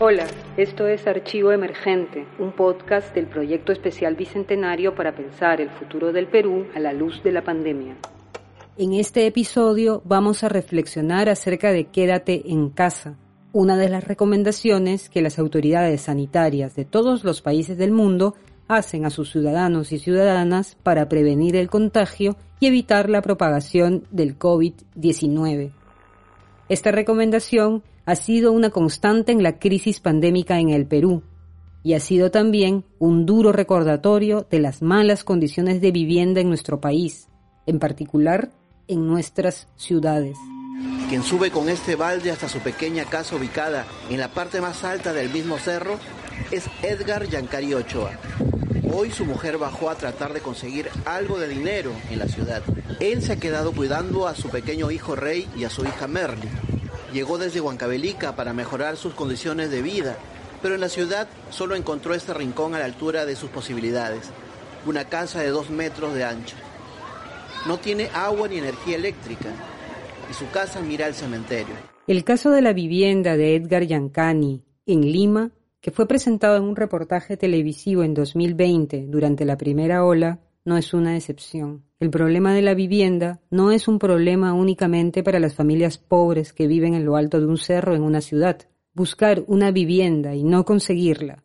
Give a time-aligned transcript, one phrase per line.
[0.00, 6.12] Hola, esto es Archivo Emergente, un podcast del Proyecto Especial Bicentenario para pensar el futuro
[6.12, 7.96] del Perú a la luz de la pandemia.
[8.76, 13.18] En este episodio vamos a reflexionar acerca de quédate en casa,
[13.52, 18.36] una de las recomendaciones que las autoridades sanitarias de todos los países del mundo
[18.68, 24.38] hacen a sus ciudadanos y ciudadanas para prevenir el contagio y evitar la propagación del
[24.38, 25.72] COVID-19.
[26.68, 31.24] Esta recomendación ha sido una constante en la crisis pandémica en el Perú
[31.82, 36.80] y ha sido también un duro recordatorio de las malas condiciones de vivienda en nuestro
[36.80, 37.28] país,
[37.66, 38.50] en particular
[38.86, 40.38] en nuestras ciudades.
[41.10, 45.12] Quien sube con este balde hasta su pequeña casa ubicada en la parte más alta
[45.12, 45.98] del mismo cerro
[46.50, 48.12] es Edgar Yancari Ochoa.
[48.90, 52.62] Hoy su mujer bajó a tratar de conseguir algo de dinero en la ciudad.
[53.00, 56.48] Él se ha quedado cuidando a su pequeño hijo Rey y a su hija Merly.
[57.12, 60.16] Llegó desde Huancavelica para mejorar sus condiciones de vida,
[60.60, 64.30] pero en la ciudad solo encontró este rincón a la altura de sus posibilidades,
[64.86, 66.56] una casa de dos metros de ancho.
[67.66, 69.48] No tiene agua ni energía eléctrica
[70.30, 71.74] y su casa mira al cementerio.
[72.06, 75.50] El caso de la vivienda de Edgar Yancani en Lima,
[75.80, 80.92] que fue presentado en un reportaje televisivo en 2020 durante la primera ola, no es
[80.92, 81.87] una excepción.
[82.00, 86.68] El problema de la vivienda no es un problema únicamente para las familias pobres que
[86.68, 88.68] viven en lo alto de un cerro en una ciudad.
[88.94, 91.42] Buscar una vivienda y no conseguirla,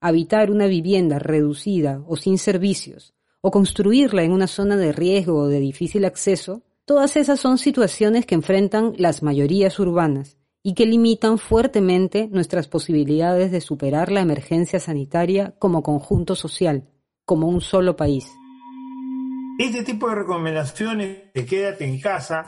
[0.00, 5.48] habitar una vivienda reducida o sin servicios, o construirla en una zona de riesgo o
[5.48, 11.36] de difícil acceso, todas esas son situaciones que enfrentan las mayorías urbanas y que limitan
[11.36, 16.88] fuertemente nuestras posibilidades de superar la emergencia sanitaria como conjunto social,
[17.26, 18.39] como un solo país.
[19.60, 22.46] Este tipo de recomendaciones de quédate en casa,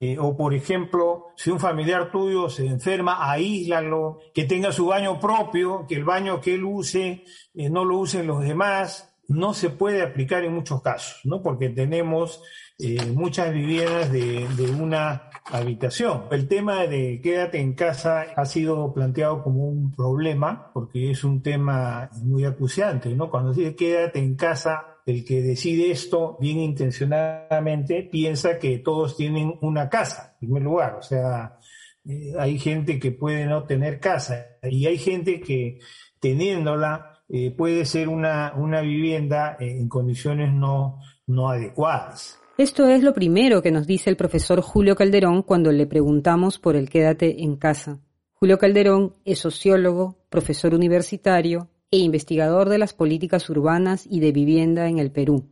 [0.00, 5.20] eh, o por ejemplo, si un familiar tuyo se enferma, aíslalo, que tenga su baño
[5.20, 7.22] propio, que el baño que él use
[7.54, 11.42] eh, no lo usen los demás, no se puede aplicar en muchos casos, ¿no?
[11.42, 12.42] Porque tenemos
[12.80, 16.24] eh, muchas viviendas de, una habitación.
[16.32, 21.40] El tema de quédate en casa ha sido planteado como un problema porque es un
[21.40, 23.30] tema muy acuciante, ¿no?
[23.30, 29.58] Cuando dice quédate en casa, el que decide esto bien intencionadamente piensa que todos tienen
[29.60, 30.96] una casa, en primer lugar.
[30.96, 31.58] O sea,
[32.04, 35.78] eh, hay gente que puede no tener casa y hay gente que
[36.20, 42.38] teniéndola eh, puede ser una, una vivienda en condiciones no, no adecuadas.
[42.58, 46.76] Esto es lo primero que nos dice el profesor Julio Calderón cuando le preguntamos por
[46.76, 48.00] el quédate en casa.
[48.34, 54.88] Julio Calderón es sociólogo, profesor universitario e investigador de las políticas urbanas y de vivienda
[54.88, 55.48] en el Perú.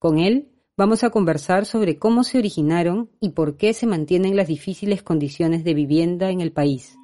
[0.00, 4.48] Con él vamos a conversar sobre cómo se originaron y por qué se mantienen las
[4.48, 6.98] difíciles condiciones de vivienda en el país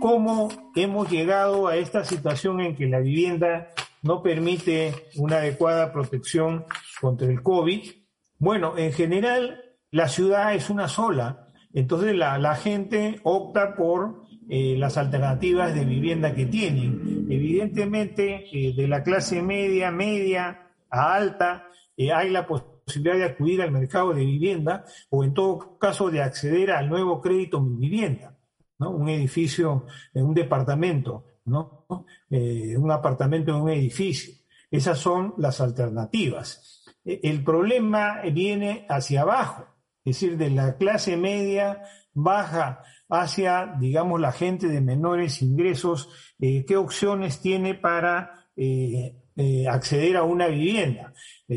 [0.00, 3.68] cómo hemos llegado a esta situación en que la vivienda
[4.02, 6.64] no permite una adecuada protección
[7.00, 7.90] contra el COVID.
[8.38, 14.22] Bueno, en general la ciudad es una sola, entonces la, gente opta por
[14.52, 17.28] eh, las alternativas de vivienda que tienen.
[17.30, 23.62] Evidentemente, eh, de la clase media, media a alta, eh, hay la posibilidad de acudir
[23.62, 28.36] al mercado de vivienda o en todo caso de acceder al nuevo crédito Mi Vivienda
[28.80, 29.84] un edificio,
[30.14, 31.86] un departamento, ¿no?
[32.30, 34.32] Un apartamento en un edificio.
[34.70, 36.86] Esas son las alternativas.
[37.04, 39.66] E, el problema viene hacia abajo,
[40.02, 41.82] es decir, de la clase media
[42.14, 49.16] baja hacia, digamos, la gente de menores ingresos, eh, qué opciones tiene para eh,
[49.68, 51.12] acceder a una vivienda.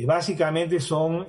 [0.05, 1.27] básicamente son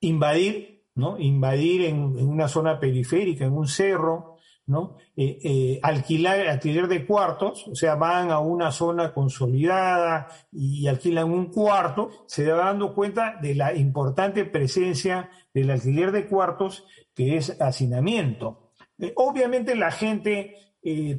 [0.00, 1.18] invadir, ¿no?
[1.18, 4.36] Invadir en, una zona periférica, en un cerro,
[4.66, 4.96] ¿no?
[5.16, 11.30] Eh, eh, alquilar, alquiler de cuartos, o sea, van a una zona consolidada y alquilan
[11.30, 17.36] un cuarto, se va dando cuenta de la importante presencia del alquiler de cuartos, que
[17.36, 18.67] es hacinamiento.
[18.98, 20.54] Eh, obviamente la gente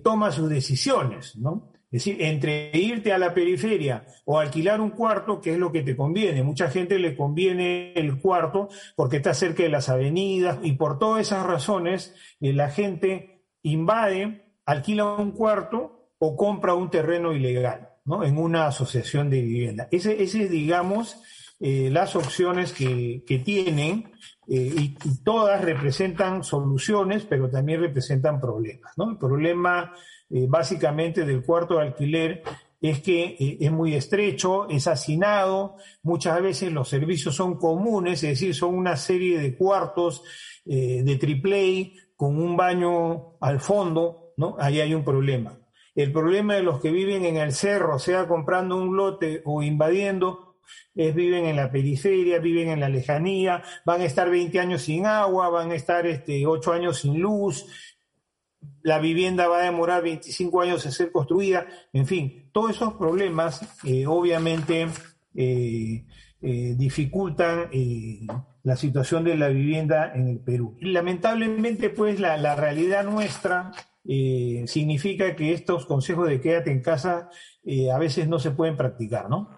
[0.04, 1.72] toma sus decisiones, ¿no?
[1.92, 5.82] Es decir, entre irte a la periferia o alquilar un cuarto, que es lo que
[5.82, 6.44] te conviene.
[6.44, 11.22] Mucha gente le conviene el cuarto porque está cerca de las avenidas y por todas
[11.22, 18.24] esas razones la gente invade, alquila un cuarto o compra un terreno ilegal, ¿no?
[18.24, 19.88] En una asociación de vivienda.
[19.90, 21.20] Ese, ese es, digamos,
[21.62, 24.12] eh, las opciones que, tienen
[24.48, 29.12] eh, y, todas representan soluciones, pero también representan problemas, ¿no?
[29.12, 29.94] El problema
[30.30, 32.44] eh, básicamente del cuarto de alquiler
[32.82, 38.56] es que es muy estrecho, es hacinado, muchas veces los servicios son comunes, es decir,
[38.56, 40.24] son una serie de cuartos
[40.64, 44.56] de triple con un baño al fondo, ¿no?
[44.60, 45.60] Ahí hay un problema.
[45.94, 50.49] El problema de los que viven en el cerro, sea comprando un lote o invadiendo,
[50.94, 55.50] viven en la periferia, viven en la lejanía, van a estar 20 años sin agua,
[55.50, 57.66] van a estar este, 8 años sin luz,
[58.82, 63.62] la vivienda va a demorar 25 años en ser construida, en fin, todos esos problemas
[63.84, 64.88] eh, obviamente
[65.36, 66.06] eh,
[66.42, 67.70] eh, dificultan
[68.64, 70.78] la situación de la vivienda en el Perú.
[70.82, 73.72] lamentablemente, pues la, la realidad nuestra
[74.66, 77.30] significa que estos consejos de quédate en casa
[77.94, 79.50] a veces no se pueden practicar, ¿no?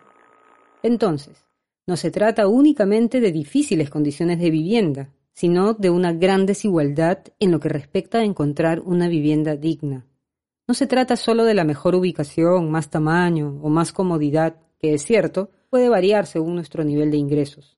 [0.83, 1.45] Entonces,
[1.87, 7.51] no se trata únicamente de difíciles condiciones de vivienda, sino de una gran desigualdad en
[7.51, 10.05] lo que respecta a encontrar una vivienda digna.
[10.67, 15.03] No se trata solo de la mejor ubicación, más tamaño o más comodidad, que es
[15.03, 17.77] cierto, puede variar según nuestro nivel de ingresos.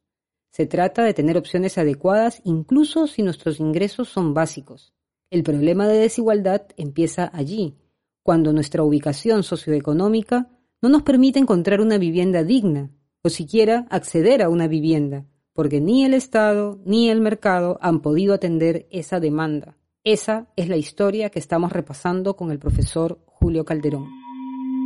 [0.52, 4.94] Se trata de tener opciones adecuadas incluso si nuestros ingresos son básicos.
[5.32, 7.76] El problema de desigualdad empieza allí,
[8.22, 10.50] cuando nuestra ubicación socioeconómica
[10.84, 12.92] no nos permite encontrar una vivienda digna
[13.22, 18.34] o siquiera acceder a una vivienda, porque ni el Estado ni el mercado han podido
[18.34, 19.78] atender esa demanda.
[20.04, 24.10] Esa es la historia que estamos repasando con el profesor Julio Calderón.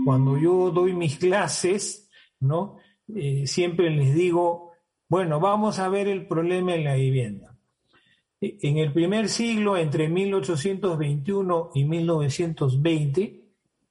[0.06, 2.08] Cuando yo doy mis clases,
[2.40, 2.78] ¿no?
[3.16, 4.74] Eh, siempre les digo,
[5.10, 7.58] bueno, vamos a ver el problema en la vivienda.
[8.40, 13.46] E, en el primer siglo, entre 1821 y 1920,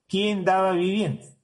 [0.07, 1.36] ¿quién daba vivienda?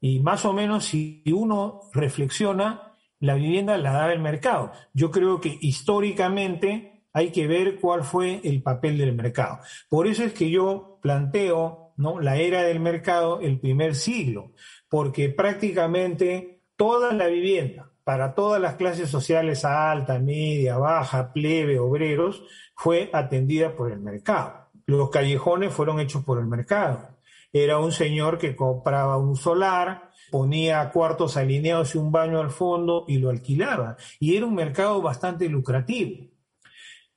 [0.00, 4.72] Y más o menos si uno reflexiona, la vivienda la daba el mercado.
[4.94, 9.60] Yo creo que históricamente hay que ver cuál fue el papel del mercado.
[9.88, 12.20] Por eso es que yo planteo ¿no?
[12.20, 14.52] la era del mercado el primer siglo,
[14.88, 22.42] porque prácticamente toda la vivienda para todas las clases sociales alta, media, baja, plebe, obreros,
[22.74, 24.70] fue atendida por el mercado.
[24.86, 27.09] Los callejones fueron hechos por el mercado.
[27.52, 33.04] Era un señor que compraba un solar, ponía cuartos alineados y un baño al fondo
[33.08, 33.96] y lo alquilaba.
[34.20, 36.30] Y era un mercado bastante lucrativo.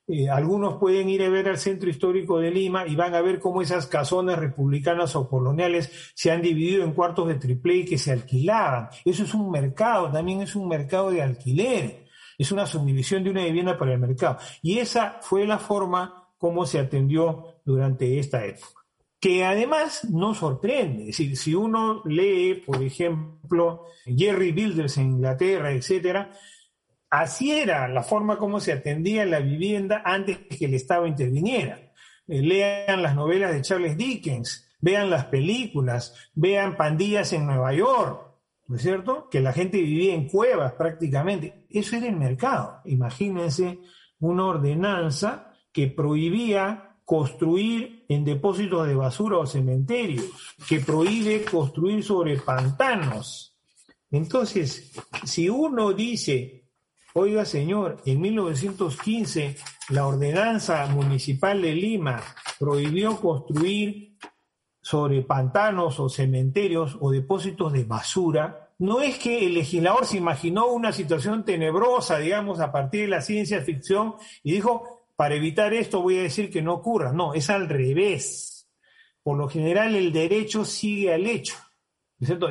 [0.07, 3.39] Eh, algunos pueden ir a ver al centro histórico de Lima y van a ver
[3.39, 7.97] cómo esas casonas republicanas o coloniales se han dividido en cuartos de triple y que
[7.97, 8.89] se alquilaban.
[9.05, 12.03] Eso es un mercado, también es un mercado de alquiler.
[12.37, 14.37] Es una subdivisión de una vivienda para el mercado.
[14.61, 18.82] Y esa fue la forma como se atendió durante esta época
[19.23, 21.03] que además no sorprende.
[21.03, 26.31] Es decir, si uno lee, por ejemplo, Jerry Builders en Inglaterra, etcétera,
[27.09, 31.93] así era la forma como se atendía la vivienda antes que el Estado interviniera.
[32.27, 38.29] Eh, lean las novelas de Charles Dickens, vean las películas, vean pandillas en Nueva York,
[38.67, 39.29] ¿no es cierto?
[39.29, 41.65] Que la gente vivía en cuevas prácticamente.
[41.69, 42.81] Eso era el mercado.
[42.83, 43.79] Imagínense
[44.19, 52.37] una ordenanza que prohibía construir en depósitos de basura o cementerios, que prohíbe construir sobre
[52.37, 53.55] pantanos.
[54.11, 54.91] Entonces,
[55.23, 56.65] si uno dice,
[57.13, 59.57] oiga señor, en 1915
[59.89, 62.21] la ordenanza municipal de Lima
[62.59, 64.17] prohibió construir
[64.81, 70.67] sobre pantanos o cementerios o depósitos de basura, no es que el legislador se imaginó
[70.67, 76.01] una situación tenebrosa, digamos, a partir de la ciencia ficción y dijo, para evitar esto
[76.01, 77.13] voy a decir que no ocurra.
[77.13, 78.69] No, es al revés.
[79.21, 81.55] Por lo general el derecho sigue al hecho.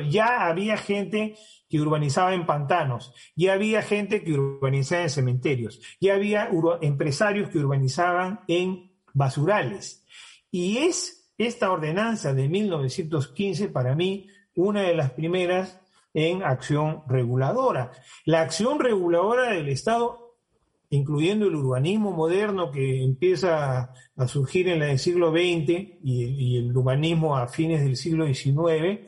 [0.09, 1.35] Ya había gente
[1.69, 6.49] que urbanizaba en pantanos, ya había gente que urbanizaba en cementerios, ya había
[6.81, 10.05] empresarios que urbanizaban en basurales.
[10.51, 15.79] Y es esta ordenanza de 1915 para mí una de las primeras
[16.13, 17.91] en acción reguladora.
[18.25, 20.22] La acción reguladora del Estado
[20.93, 27.35] incluyendo el urbanismo moderno que empieza a surgir en el siglo XX y, el urbanismo
[27.35, 28.99] a fines del siglo XIX,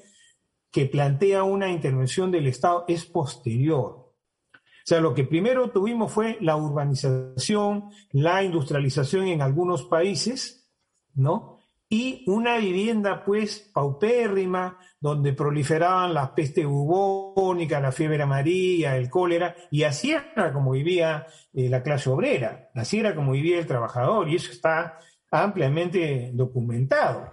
[0.72, 4.14] que plantea una intervención del Estado, es posterior.
[4.52, 10.68] O sea, lo que primero tuvimos fue la urbanización, la industrialización en algunos países,
[11.14, 11.55] ¿no?
[11.96, 19.56] Y una vivienda pues paupérrima, donde proliferaban las peste bubónica, la fiebre amarilla, el cólera,
[19.72, 24.28] y así era como vivía eh, la clase obrera, así era como vivía el trabajador,
[24.28, 25.00] y eso está
[25.32, 27.32] ampliamente documentado.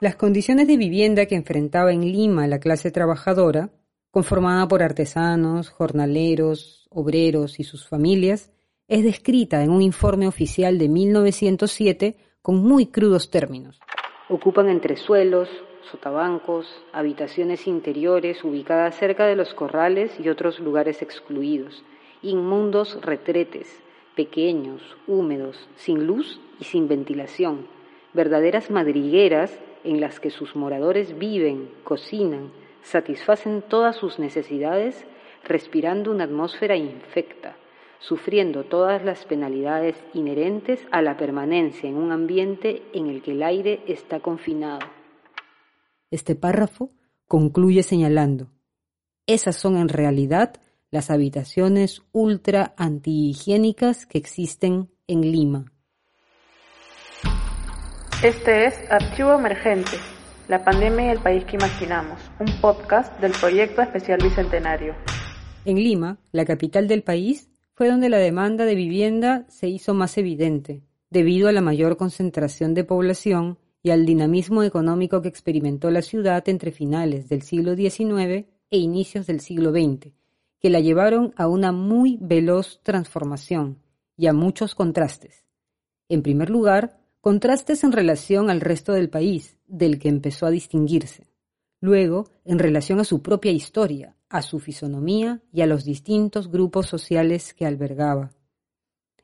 [0.00, 3.70] Las condiciones de vivienda que enfrentaba en Lima la clase trabajadora,
[4.10, 8.50] conformada por artesanos, jornaleros, obreros y sus familias,
[8.88, 12.16] es descrita en un informe oficial de 1907
[12.46, 13.80] con muy crudos términos.
[14.28, 15.48] Ocupan entresuelos,
[15.90, 21.82] sotabancos, habitaciones interiores ubicadas cerca de los corrales y otros lugares excluidos,
[22.22, 23.82] inmundos retretes,
[24.14, 27.66] pequeños, húmedos, sin luz y sin ventilación,
[28.12, 32.52] verdaderas madrigueras en las que sus moradores viven, cocinan,
[32.84, 35.04] satisfacen todas sus necesidades
[35.42, 37.55] respirando una atmósfera infecta,
[38.00, 43.42] sufriendo todas las penalidades inherentes a la permanencia en un ambiente en el que el
[43.42, 44.86] aire está confinado.
[46.10, 46.90] Este párrafo
[47.26, 48.48] concluye señalando,
[49.26, 50.54] esas son en realidad
[50.90, 55.72] las habitaciones ultra antihigiénicas que existen en Lima.
[58.22, 59.98] Este es Archivo Emergente,
[60.48, 64.94] la pandemia y el país que imaginamos, un podcast del proyecto especial Bicentenario.
[65.64, 70.16] En Lima, la capital del país, fue donde la demanda de vivienda se hizo más
[70.16, 76.00] evidente, debido a la mayor concentración de población y al dinamismo económico que experimentó la
[76.00, 80.10] ciudad entre finales del siglo XIX e inicios del siglo XX,
[80.58, 83.82] que la llevaron a una muy veloz transformación
[84.16, 85.44] y a muchos contrastes.
[86.08, 91.25] En primer lugar, contrastes en relación al resto del país, del que empezó a distinguirse.
[91.86, 96.88] Luego, en relación a su propia historia, a su fisonomía y a los distintos grupos
[96.88, 98.32] sociales que albergaba.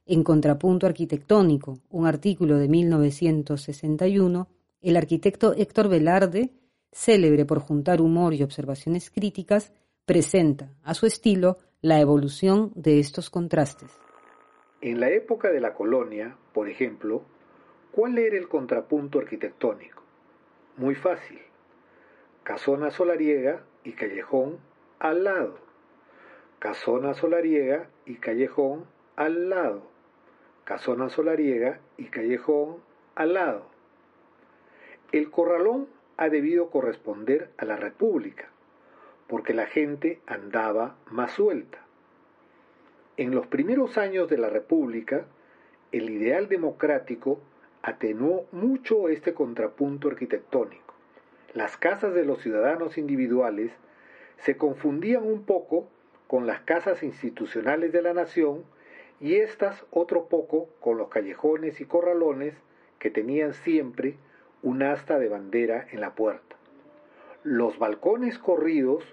[0.07, 4.47] En Contrapunto Arquitectónico, un artículo de 1961,
[4.81, 6.51] el arquitecto Héctor Velarde,
[6.93, 9.73] célebre por juntar humor y observaciones críticas,
[10.07, 13.91] presenta, a su estilo, la evolución de estos contrastes.
[14.81, 17.25] En la época de la colonia, por ejemplo,
[17.91, 20.05] ¿cuál era el contrapunto arquitectónico?
[20.77, 21.41] Muy fácil.
[22.45, 24.59] Casona solariega y callejón
[24.99, 25.59] al lado.
[26.59, 28.85] Casona solariega y callejón
[29.15, 29.85] al lado.
[30.65, 32.79] Casona solariega y callejón
[33.15, 33.67] al lado.
[35.13, 38.49] El corralón ha debido corresponder a la República,
[39.29, 41.79] porque la gente andaba más suelta.
[43.17, 45.27] En los primeros años de la República,
[45.93, 47.39] el ideal democrático
[47.83, 50.92] atenuó mucho este contrapunto arquitectónico.
[51.55, 53.73] Las casas de los ciudadanos individuales
[54.39, 55.87] se confundían un poco
[56.27, 58.65] con las casas institucionales de la nación
[59.21, 62.55] y éstas otro poco con los callejones y corralones
[62.99, 64.17] que tenían siempre
[64.63, 66.57] un asta de bandera en la puerta.
[67.43, 69.05] Los balcones corridos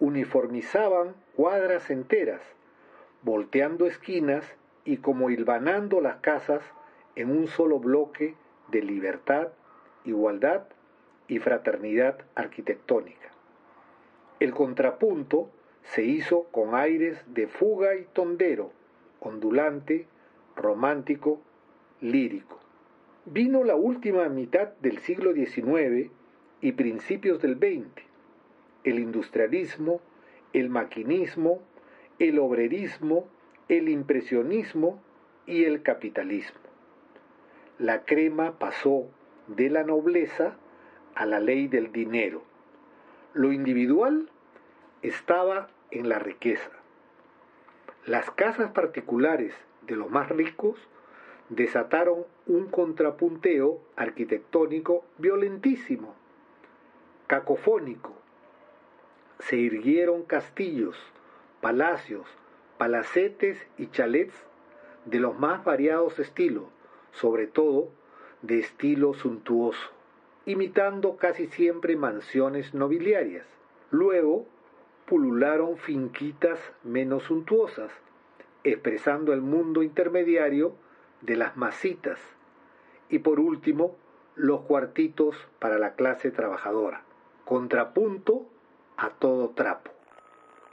[0.00, 2.40] uniformizaban cuadras enteras,
[3.20, 4.46] volteando esquinas
[4.86, 6.62] y como hilvanando las casas
[7.16, 8.34] en un solo bloque
[8.68, 9.48] de libertad,
[10.06, 10.68] igualdad
[11.28, 13.30] y fraternidad arquitectónica.
[14.38, 15.50] El contrapunto
[15.82, 18.72] se hizo con aires de fuga y tondero,
[19.20, 20.06] ondulante,
[20.54, 21.40] romántico,
[22.00, 22.60] lírico.
[23.24, 26.10] Vino la última mitad del siglo XIX
[26.60, 28.04] y principios del XX.
[28.84, 30.00] El industrialismo,
[30.52, 31.60] el maquinismo,
[32.18, 33.28] el obrerismo,
[33.68, 35.00] el impresionismo
[35.46, 36.60] y el capitalismo.
[37.78, 39.08] La crema pasó
[39.48, 40.56] de la nobleza
[41.16, 42.42] a la ley del dinero
[43.32, 44.28] lo individual
[45.02, 46.70] estaba en la riqueza.
[48.04, 49.54] Las casas particulares
[49.86, 50.78] de los más ricos
[51.48, 56.14] desataron un contrapunteo arquitectónico violentísimo,
[57.26, 58.14] cacofónico.
[59.40, 60.96] Se irguieron castillos,
[61.60, 62.26] palacios,
[62.78, 64.34] palacetes y chalets
[65.06, 66.64] de los más variados estilos,
[67.12, 67.88] sobre todo
[68.42, 69.95] de estilo suntuoso
[70.46, 73.44] imitando casi siempre mansiones nobiliarias.
[73.90, 74.46] Luego
[75.06, 77.90] pulularon finquitas menos suntuosas,
[78.64, 80.74] expresando el mundo intermediario
[81.20, 82.18] de las masitas.
[83.10, 83.96] Y por último,
[84.36, 87.02] los cuartitos para la clase trabajadora,
[87.44, 88.46] contrapunto
[88.96, 89.90] a todo trapo.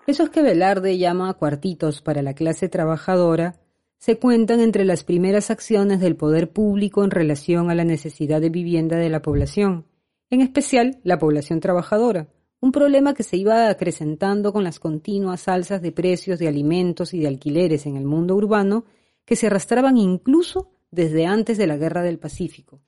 [0.05, 3.55] Esos que Velarde llama cuartitos para la clase trabajadora
[4.03, 8.49] se cuentan entre las primeras acciones del poder público en relación a la necesidad de
[8.49, 9.85] vivienda de la población,
[10.29, 12.27] en especial la población trabajadora,
[12.59, 17.21] un problema que se iba acrecentando con las continuas alzas de precios de alimentos y
[17.21, 18.83] de alquileres en el mundo urbano
[19.23, 22.81] que se arrastraban incluso desde antes de la Guerra del Pacífico.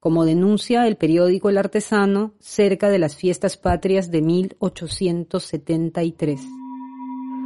[0.00, 6.40] Como denuncia el periódico El Artesano cerca de las fiestas patrias de 1873.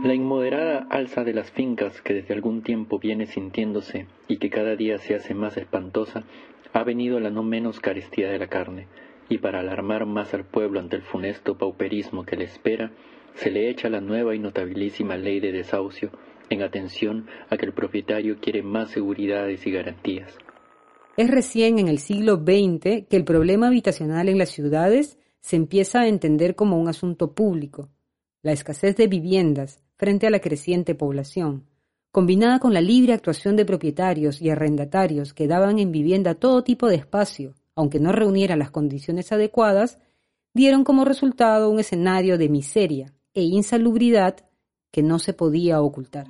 [0.06, 4.76] La inmoderada alza de las fincas que desde algún tiempo viene sintiéndose y que cada
[4.76, 6.22] día se hace más espantosa,
[6.72, 8.86] ha venido la no menos carestía de la carne,
[9.28, 12.92] y para alarmar más al pueblo ante el funesto pauperismo que le espera,
[13.34, 16.12] se le echa la nueva y notabilísima ley de desahucio
[16.50, 20.38] en atención a que el propietario quiere más seguridades y garantías.
[21.16, 26.02] Es recién en el siglo XX que el problema habitacional en las ciudades se empieza
[26.02, 27.88] a entender como un asunto público.
[28.42, 31.66] La escasez de viviendas, frente a la creciente población,
[32.12, 36.88] combinada con la libre actuación de propietarios y arrendatarios que daban en vivienda todo tipo
[36.88, 39.98] de espacio, aunque no reunieran las condiciones adecuadas,
[40.54, 44.36] dieron como resultado un escenario de miseria e insalubridad
[44.90, 46.26] que no se podía ocultar.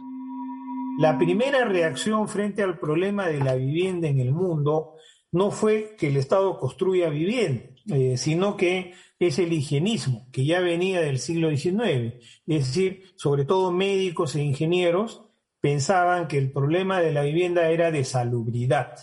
[0.99, 4.95] La primera reacción frente al problema de la vivienda en el mundo
[5.33, 10.61] no fue que el Estado construya vivienda, eh, sino que es el higienismo, que ya
[10.61, 12.15] venía del siglo XIX.
[12.47, 15.23] Es decir, sobre todo médicos e ingenieros
[15.61, 18.97] pensaban que el problema de la vivienda era de salubridad.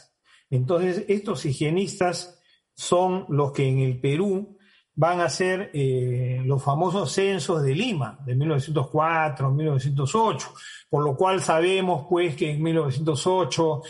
[0.49, 2.41] Entonces, estos higienistas
[2.75, 4.57] son los que en el Perú
[4.95, 10.53] van a ser eh, los famosos censos de Lima de 1904, 1908,
[10.89, 13.81] por lo cual sabemos pues que en 1908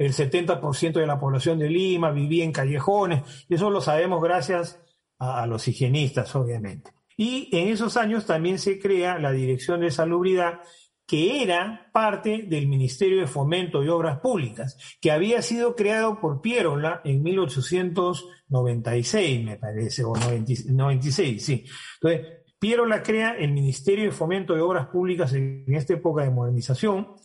[0.00, 4.80] el 70% de la población de Lima vivía en callejones, y eso lo sabemos gracias
[5.18, 6.90] a, los higienistas, obviamente.
[7.18, 10.60] Y en esos años también se crea la Dirección de Salubridad,
[11.06, 16.40] que era parte del Ministerio de Fomento y Obras Públicas, que había sido creado por
[16.40, 21.66] Pierola en 1896, me parece, o 96, sí.
[22.00, 22.26] Entonces,
[22.58, 27.16] Pierola crea el Ministerio de Fomento y Obras Públicas en esta época de modernización.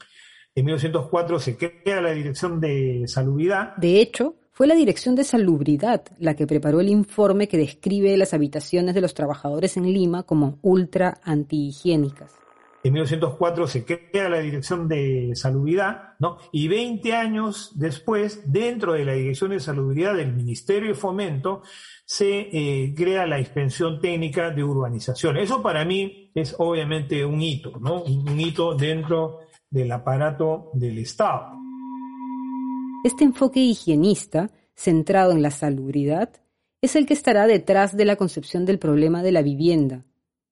[0.57, 3.75] En 1904 se crea la Dirección de Salubridad.
[3.75, 8.33] De hecho, fue la Dirección de Salubridad la que preparó el informe que describe las
[8.33, 12.31] habitaciones de los trabajadores en Lima como ultra antihigiénicas.
[12.85, 16.37] En 1904 se crea la Dirección de Salubridad, ¿no?
[16.53, 21.63] Y 20 años después, dentro de la Dirección de Salubridad del Ministerio de Fomento,
[22.05, 25.35] se eh, crea la Inspección Técnica de Urbanización.
[25.35, 28.03] Eso para mí es obviamente un hito, ¿no?
[28.03, 29.39] Un hito dentro
[29.75, 31.51] del aparato del Estado.
[33.03, 36.29] Este enfoque higienista, centrado en la salubridad,
[36.81, 40.05] es el que estará detrás de la concepción del problema de la vivienda,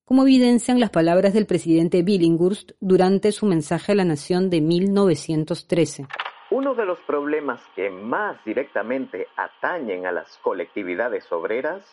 [0.04, 6.06] como evidencian las palabras del presidente Billinghurst durante su mensaje a la nación de 1913.
[6.52, 11.86] Uno de los problemas que más directamente atañen a las colectividades obreras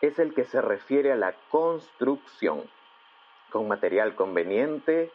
[0.00, 2.62] es el que se refiere a la construcción,
[3.50, 5.10] con material conveniente,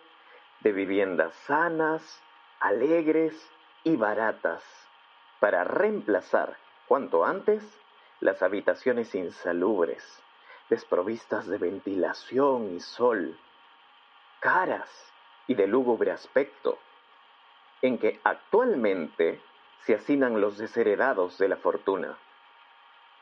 [0.66, 2.02] de viviendas sanas,
[2.60, 3.40] alegres
[3.84, 4.64] y baratas,
[5.40, 7.62] para reemplazar cuanto antes
[8.20, 10.04] las habitaciones insalubres
[10.68, 13.38] desprovistas de ventilación y sol,
[14.40, 14.90] caras
[15.46, 16.80] y de lúgubre aspecto,
[17.84, 19.40] en que actualmente
[19.82, 22.18] se hacinan los desheredados de la fortuna,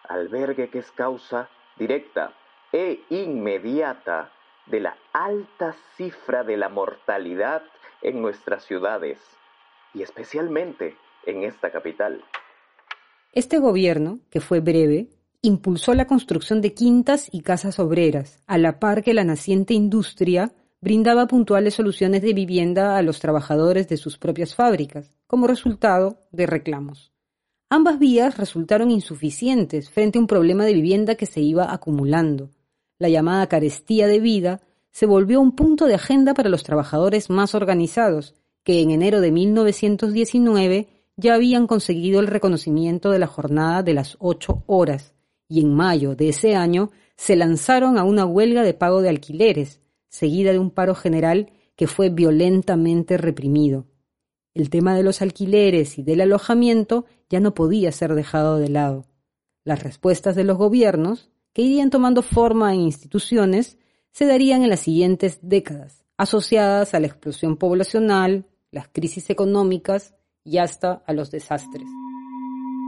[0.08, 2.32] albergue que es causa directa
[2.71, 4.32] e inmediata
[4.65, 7.63] de la alta cifra de la mortalidad
[8.02, 9.19] en nuestras ciudades
[9.93, 10.95] y especialmente
[11.26, 12.23] en esta capital.
[13.32, 15.10] Este gobierno, que fue breve,
[15.41, 20.54] impulsó la construcción de quintas y casas obreras, a la par que la naciente industria
[20.82, 26.45] brindaba puntuales soluciones de vivienda a los trabajadores de sus propias fábricas, como resultado de
[26.45, 27.13] reclamos.
[27.69, 32.49] Ambas vías resultaron insuficientes frente a un problema de vivienda que se iba acumulando.
[33.04, 37.54] La llamada carestía de vida se volvió un punto de agenda para los trabajadores más
[37.54, 40.88] organizados, que en enero de 1919
[41.18, 45.16] ya habían conseguido el reconocimiento de la jornada de las ocho horas,
[45.50, 49.82] y en mayo de ese año se lanzaron a una huelga de pago de alquileres,
[50.08, 53.86] seguida de un paro general que fue violentamente reprimido.
[54.54, 59.04] El tema de los alquileres y del alojamiento ya no podía ser dejado de lado.
[59.66, 63.78] Las respuestas de los gobiernos, que irían tomando forma en instituciones,
[64.12, 70.58] se darían en las siguientes décadas, asociadas a la explosión poblacional, las crisis económicas y
[70.58, 71.88] hasta a los desastres.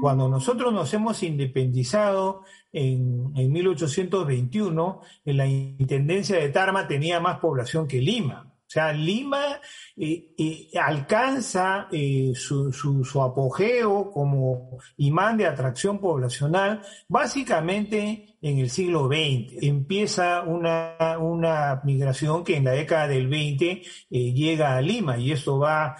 [0.01, 7.87] Cuando nosotros nos hemos independizado en, 1821, en la Intendencia de Tarma tenía más población
[7.87, 8.51] que Lima.
[8.67, 9.61] O sea, Lima
[9.95, 19.07] eh, eh, alcanza eh, su, apogeo como imán de atracción poblacional básicamente en el siglo
[19.07, 19.63] XX.
[19.63, 25.95] Empieza una, migración que en la década del 20 llega a Lima y esto va,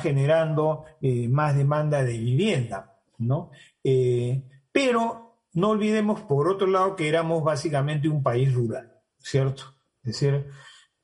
[0.00, 0.84] generando
[1.30, 2.94] más demanda de vivienda.
[3.18, 3.50] ¿no?
[4.72, 9.74] Pero no olvidemos, por otro lado, que éramos básicamente un país rural, ¿cierto?
[10.04, 10.46] Es decir,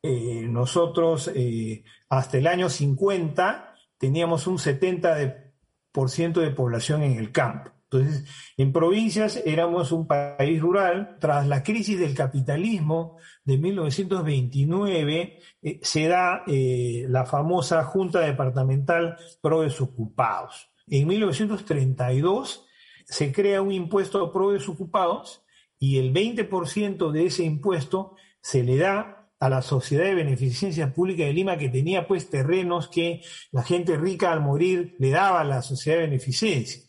[0.02, 7.70] eh, nosotros eh, hasta el año 50 teníamos un 70% de, población en el campo.
[7.84, 8.24] Entonces,
[8.56, 11.18] en provincias éramos un país rural.
[11.20, 15.38] Tras la crisis del capitalismo de 1929,
[15.82, 20.70] se da la famosa Junta Departamental Pro Desocupados.
[20.86, 22.66] En 1932
[23.04, 25.44] se crea un impuesto pro desocupados
[25.78, 31.24] y el 20% de ese impuesto se le da a la Sociedad de Beneficencia Pública
[31.24, 35.44] de Lima que tenía pues terrenos que la gente rica al morir le daba a
[35.44, 36.80] la Sociedad de Beneficencia.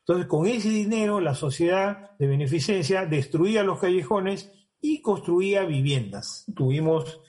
[0.00, 6.44] Entonces, con ese dinero, la Sociedad de Beneficencia destruía los callejones y construía viviendas.
[6.56, 7.20] Tuvimos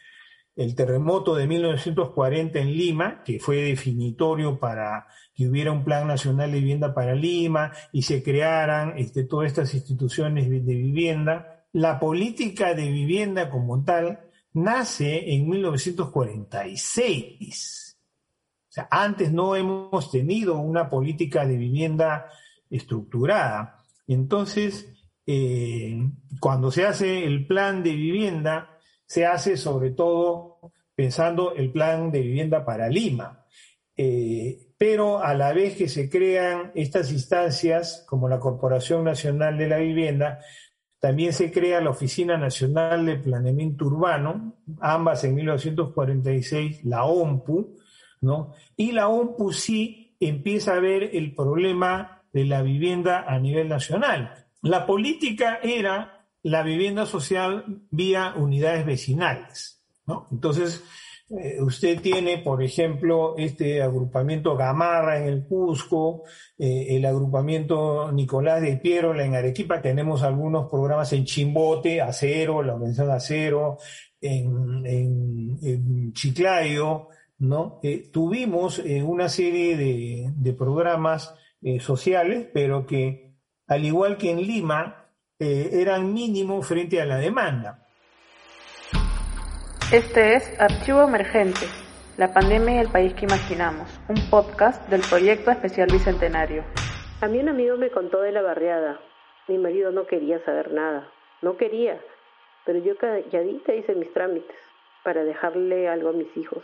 [0.56, 6.52] el terremoto de 1940 en Lima, que fue definitorio para que hubiera un Plan Nacional
[6.52, 11.68] de Vivienda para Lima y se crearan este, todas estas instituciones de, vivienda.
[11.72, 14.25] La política de vivienda como tal
[14.56, 17.98] nace en 1946.
[18.68, 22.28] O sea, antes no hemos tenido una política de vivienda
[22.70, 23.78] estructurada.
[24.08, 24.92] Entonces,
[25.28, 25.98] eh,
[26.40, 30.60] cuando se hace el plan de vivienda, se hace sobre todo
[30.96, 33.46] pensando el plan de vivienda para Lima.
[33.98, 39.68] Eh, pero a la vez que se crean estas instancias como la Corporación Nacional de
[39.68, 40.40] la Vivienda,
[41.06, 47.78] también se crea la Oficina Nacional de Planeamiento Urbano, ambas en 1946, la OMPU,
[48.22, 48.56] ¿no?
[48.76, 54.48] Y la OMPU sí empieza a ver el problema de la vivienda a nivel nacional.
[54.64, 59.86] La política era la vivienda social vía unidades vecinales.
[60.08, 60.28] ¿no?
[60.32, 60.84] Entonces,
[61.30, 66.24] eh, usted tiene, por ejemplo, este agrupamiento Gamarra en el Cusco,
[66.58, 72.76] eh, el agrupamiento Nicolás de Pierola en Arequipa, tenemos algunos programas en Chimbote, Acero, la
[72.76, 73.78] organización Acero,
[74.22, 77.10] en, en, Chiclayo,
[77.40, 77.80] ¿no?
[77.84, 81.34] Eh, tuvimos una serie de, de programas
[81.80, 83.36] sociales, pero que,
[83.68, 85.06] al igual que en Lima,
[85.38, 87.85] eh, eran mínimos frente a la demanda.
[89.92, 91.68] Este es Archivo Emergente,
[92.18, 96.64] la pandemia y el país que imaginamos, un podcast del proyecto especial Bicentenario.
[97.22, 99.00] A mí un amigo me contó de la barriada.
[99.48, 101.08] Mi marido no quería saber nada,
[101.44, 102.02] no quería,
[102.66, 104.56] pero yo calladita hice mis trámites
[105.04, 106.64] para dejarle algo a mis hijos.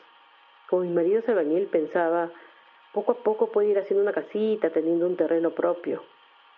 [0.68, 2.32] Como mi marido es albañil, pensaba,
[2.92, 6.04] poco a poco puedo ir haciendo una casita, teniendo un terreno propio.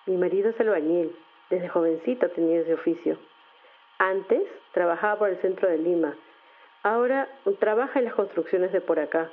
[0.05, 1.13] Mi marido es albañil,
[1.49, 3.17] desde jovencita tenía ese oficio.
[3.99, 6.15] Antes trabajaba por el centro de Lima.
[6.83, 9.31] Ahora trabaja en las construcciones de por acá.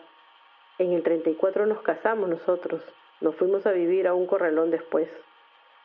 [0.79, 2.81] En el 34 nos casamos nosotros.
[3.21, 5.09] Nos fuimos a vivir a un corralón después.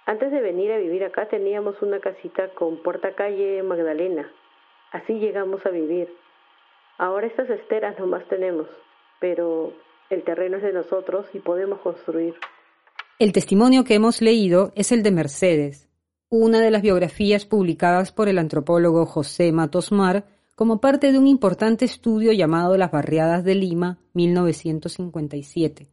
[0.05, 4.31] Antes de venir a vivir acá teníamos una casita con puerta calle Magdalena.
[4.91, 6.15] Así llegamos a vivir.
[6.99, 8.67] Ahora estas esteras nomás tenemos,
[9.19, 9.73] pero
[10.11, 12.35] el terreno es de nosotros y podemos construir.
[13.17, 15.89] El testimonio que hemos leído es el de Mercedes,
[16.29, 21.83] una de las biografías publicadas por el antropólogo José Matosmar como parte de un importante
[21.83, 25.89] estudio llamado Las Barriadas de Lima, 1957.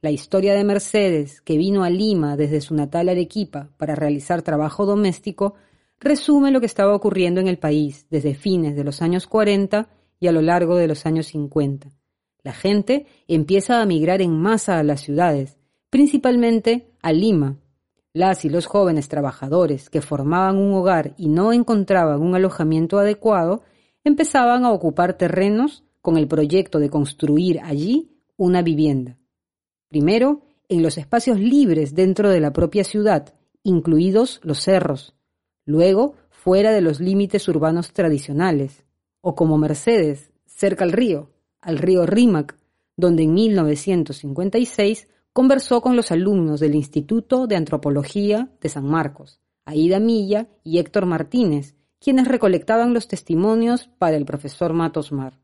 [0.00, 4.86] La historia de Mercedes, que vino a Lima desde su natal Arequipa para realizar trabajo
[4.86, 5.54] doméstico,
[5.98, 9.88] resume lo que estaba ocurriendo en el país desde fines de los años 40
[10.20, 11.88] y a lo largo de los años 50.
[12.44, 15.58] La gente empieza a migrar en masa a las ciudades,
[15.90, 17.56] principalmente a Lima,
[18.12, 23.62] las y los jóvenes trabajadores que formaban un hogar y no encontraban un alojamiento adecuado
[24.04, 29.18] empezaban a ocupar terrenos con el proyecto de construir allí una vivienda.
[29.88, 35.14] Primero, en los espacios libres dentro de la propia ciudad, incluidos los cerros.
[35.64, 38.84] Luego, fuera de los límites urbanos tradicionales.
[39.20, 41.30] O como Mercedes, cerca al río,
[41.62, 42.56] al río Rímac,
[42.96, 49.98] donde en 1956 conversó con los alumnos del Instituto de Antropología de San Marcos, Aida
[49.98, 55.40] Milla y Héctor Martínez, quienes recolectaban los testimonios para el profesor Matos Mar.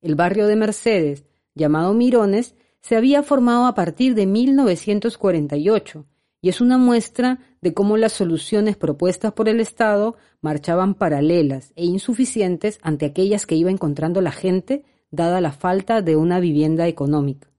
[0.00, 6.06] El barrio de Mercedes, llamado Mirones, se había formado a partir de 1948
[6.40, 11.84] y es una muestra de cómo las soluciones propuestas por el Estado marchaban paralelas e
[11.84, 17.50] insuficientes ante aquellas que iba encontrando la gente dada la falta de una vivienda económica.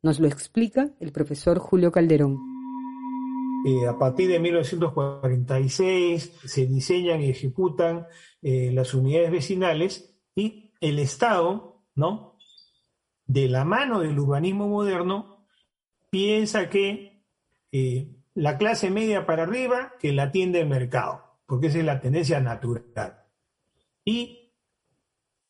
[0.00, 2.59] Nos lo explica el profesor Julio Calderón.
[3.66, 8.06] Eh, a partir de 1946 se diseñan y ejecutan
[8.40, 12.38] eh, las unidades vecinales y el Estado, ¿no?
[13.26, 15.46] De la mano del urbanismo moderno,
[16.08, 17.22] piensa que
[17.70, 22.00] eh, la clase media para arriba que la atiende el mercado, porque esa es la
[22.00, 23.24] tendencia natural.
[24.04, 24.54] Y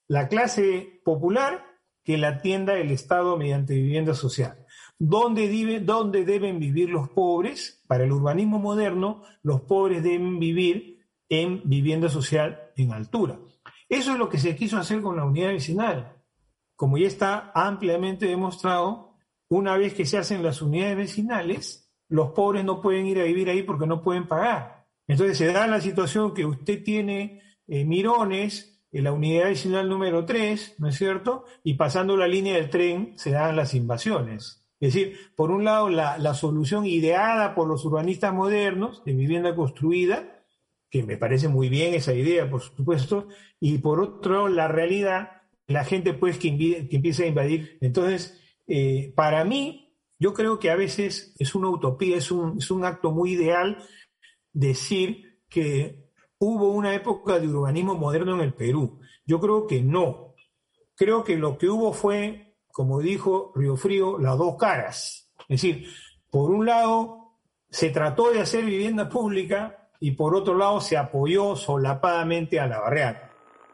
[0.09, 1.65] la clase popular
[2.03, 4.60] que la atienda el Estado mediante vivienda social.
[5.03, 7.83] ¿Dónde, deben vivir los pobres?
[7.87, 13.39] Para el urbanismo moderno, los pobres deben vivir en vivienda social en altura.
[13.89, 16.19] Eso es lo que se quiso hacer con la unidad vecinal.
[16.77, 19.15] Como ya está ampliamente demostrado,
[19.49, 23.49] una vez que se hacen las unidades vecinales, los pobres no pueden ir a vivir
[23.49, 24.87] ahí porque no pueden pagar.
[25.07, 30.27] Entonces se da la situación que usted tiene eh, mirones en la unidad vecinal número
[30.27, 31.47] 3, ¿no es cierto?
[31.65, 34.61] Y pasando la línea del tren se dan las invasiones.
[34.81, 40.43] Es decir, por un lado, la, solución ideada por los urbanistas modernos de vivienda construida,
[40.89, 43.29] que me parece muy bien esa idea, por supuesto,
[43.61, 46.49] y por otro la realidad, la gente pues que,
[46.91, 47.79] empieza a invadir.
[47.81, 53.13] Entonces, eh, para mí, yo creo que a veces es una utopía, es un acto
[53.13, 53.85] muy ideal
[54.53, 59.01] decir que hubo una época de urbanismo moderno en el Perú.
[59.27, 60.35] Yo creo que no.
[60.97, 62.50] Creo que lo que hubo fue,
[62.81, 65.31] como dijo Río Frío, las dos caras.
[65.51, 65.87] Es decir,
[66.31, 67.35] por un lado,
[67.69, 72.81] se trató de hacer vivienda pública y por otro lado se apoyó solapadamente a la
[72.81, 73.33] barriada.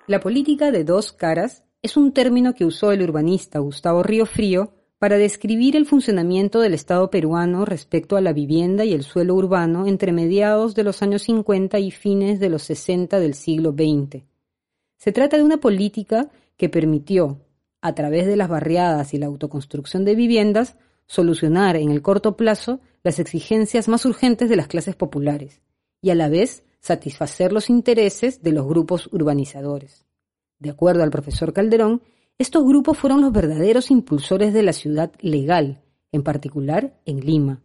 [0.08, 4.72] La política de dos caras es un término que usó el urbanista Gustavo Río Frío
[4.98, 9.86] para describir el funcionamiento del Estado peruano respecto a la vivienda y el suelo urbano
[9.86, 14.24] entre mediados de los años 50 y fines de los 60 del siglo XX.
[14.96, 17.45] Se trata de una política que permitió,
[17.86, 22.80] a través de las barriadas y la autoconstrucción de viviendas, solucionar en el corto plazo
[23.04, 25.60] las exigencias más urgentes de las clases populares
[26.02, 30.04] y a la vez satisfacer los intereses de los grupos urbanizadores.
[30.58, 32.02] De acuerdo al profesor Calderón,
[32.38, 37.62] estos grupos fueron los verdaderos impulsores de la ciudad legal, en particular en Lima.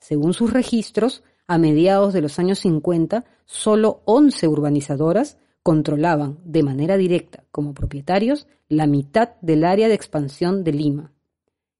[0.00, 6.96] Según sus registros, a mediados de los años 50, solo 11 urbanizadoras controlaban de manera
[6.96, 11.12] directa como propietarios la mitad del área de expansión de Lima.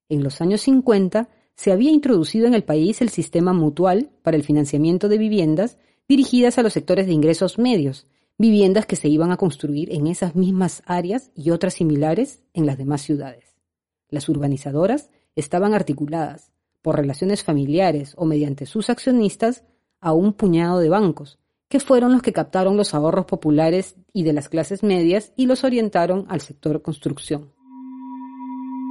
[0.09, 4.43] En los años 50 se había introducido en el país el sistema mutual para el
[4.43, 9.37] financiamiento de viviendas dirigidas a los sectores de ingresos medios, viviendas que se iban a
[9.37, 13.55] construir en esas mismas áreas y otras similares en las demás ciudades.
[14.09, 19.63] Las urbanizadoras estaban articuladas por relaciones familiares o mediante sus accionistas
[19.99, 21.39] a un puñado de bancos,
[21.71, 25.63] que fueron los que captaron los ahorros populares y de las clases medias y los
[25.63, 27.53] orientaron al sector construcción.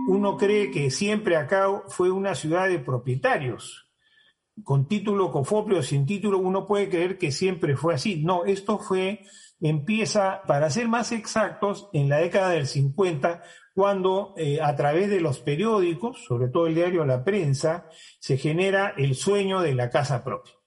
[0.08, 3.90] Uno cree que siempre acá fue una ciudad de propietarios,
[4.64, 8.22] con título, con o sin título, uno puede creer que siempre fue así.
[8.24, 9.20] No, esto fue,
[9.60, 13.42] empieza, para ser más exactos, en la década del 50,
[13.74, 17.88] cuando eh, a través de los periódicos, sobre todo el diario La Prensa,
[18.18, 20.59] se genera el sueño de la casa propia.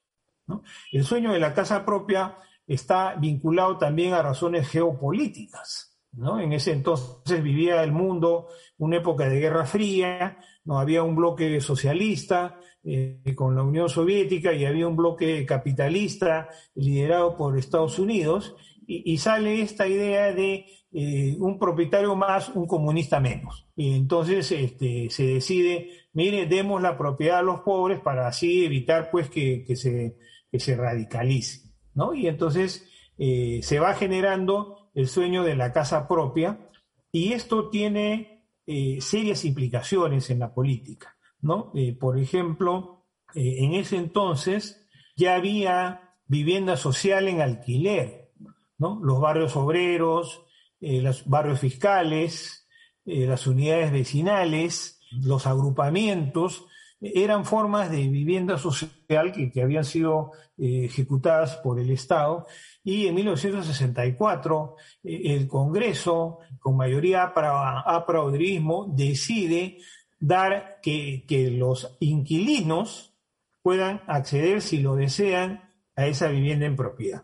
[0.92, 5.96] El sueño de la casa propia está vinculado también a razones geopolíticas.
[6.40, 8.46] En ese entonces vivía el mundo
[8.78, 14.52] una época de Guerra Fría, no había un bloque socialista, eh, con la Unión Soviética
[14.52, 18.54] y había un bloque capitalista liderado por Estados Unidos
[18.86, 23.66] y, sale esta idea de eh, un propietario más, un comunista menos.
[23.74, 29.10] Y entonces este, se decide, mire, demos la propiedad a los pobres para así evitar
[29.10, 30.18] pues que, se,
[30.60, 31.72] se radicalice.
[31.94, 32.14] ¿no?
[32.14, 32.86] Y entonces
[33.18, 36.70] eh, se va generando el sueño de la casa propia
[37.12, 38.30] y esto tiene
[39.00, 41.14] serias implicaciones en la política.
[41.44, 41.70] ¿no?
[41.74, 48.32] Eh, por ejemplo, eh, en ese entonces ya había vivienda social en alquiler,
[48.78, 48.98] ¿no?
[49.02, 50.42] Los barrios obreros,
[50.80, 52.66] eh, los barrios fiscales,
[53.04, 56.64] las unidades vecinales, los agrupamientos,
[57.00, 62.46] eran formas de vivienda social que, habían sido ejecutadas por el Estado
[62.82, 69.78] y en 1964 el Congreso, con mayoría apraudrismo, decide
[70.18, 71.24] dar que,
[71.56, 73.14] los inquilinos
[73.62, 77.22] puedan acceder, si lo desean, a esa vivienda en propiedad.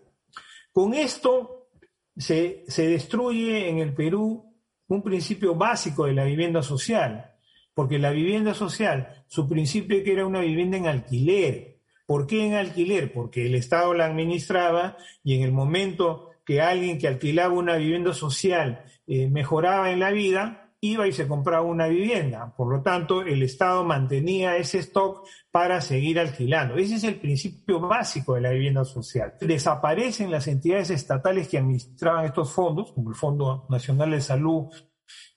[0.73, 1.71] Con esto
[2.17, 4.55] se, se destruye en el Perú
[4.89, 7.30] un principio básico de la vivienda social,
[7.75, 11.79] porque la vivienda social, su principio que era una vivienda en alquiler.
[12.07, 13.13] ¿Por qué en alquiler?
[13.13, 18.13] Porque el Estado la administraba y en el momento que alguien que alquilaba una vivienda
[18.13, 22.55] social eh, mejoraba en la vida, iba y se compraba una vivienda.
[22.57, 26.77] Por lo tanto, el Estado mantenía ese stock para seguir alquilando.
[26.77, 29.35] Ese es el principio básico de la vivienda social.
[29.41, 34.69] Desaparecen las entidades estatales que administraban estos fondos, como el Fondo Nacional de Salud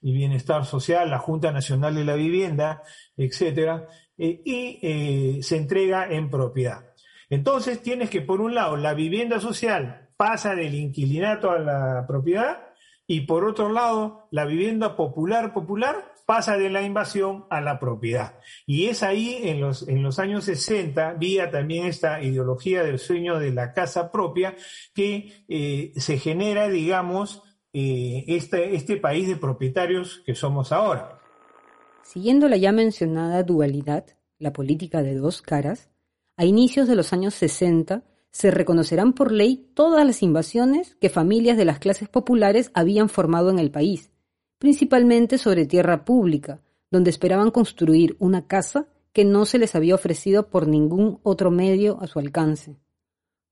[0.01, 2.83] y Bienestar Social, la Junta Nacional de la Vivienda,
[3.17, 6.93] etcétera, eh, y eh, se entrega en propiedad.
[7.29, 12.73] Entonces tienes que, por un lado, la vivienda social pasa del inquilinato a la propiedad
[13.07, 18.39] y por otro lado, la vivienda popular popular pasa de la invasión a la propiedad.
[18.65, 23.39] Y es ahí, en los, en los años 60, vía también esta ideología del sueño
[23.39, 24.55] de la casa propia,
[24.93, 31.19] que eh, se genera, digamos, este, este país de propietarios que somos ahora.
[32.03, 34.05] Siguiendo la ya mencionada dualidad,
[34.37, 35.89] la política de dos caras,
[36.37, 41.57] a inicios de los años 60 se reconocerán por ley todas las invasiones que familias
[41.57, 44.11] de las clases populares habían formado en el país,
[44.57, 50.49] principalmente sobre tierra pública, donde esperaban construir una casa que no se les había ofrecido
[50.49, 52.75] por ningún otro medio a su alcance.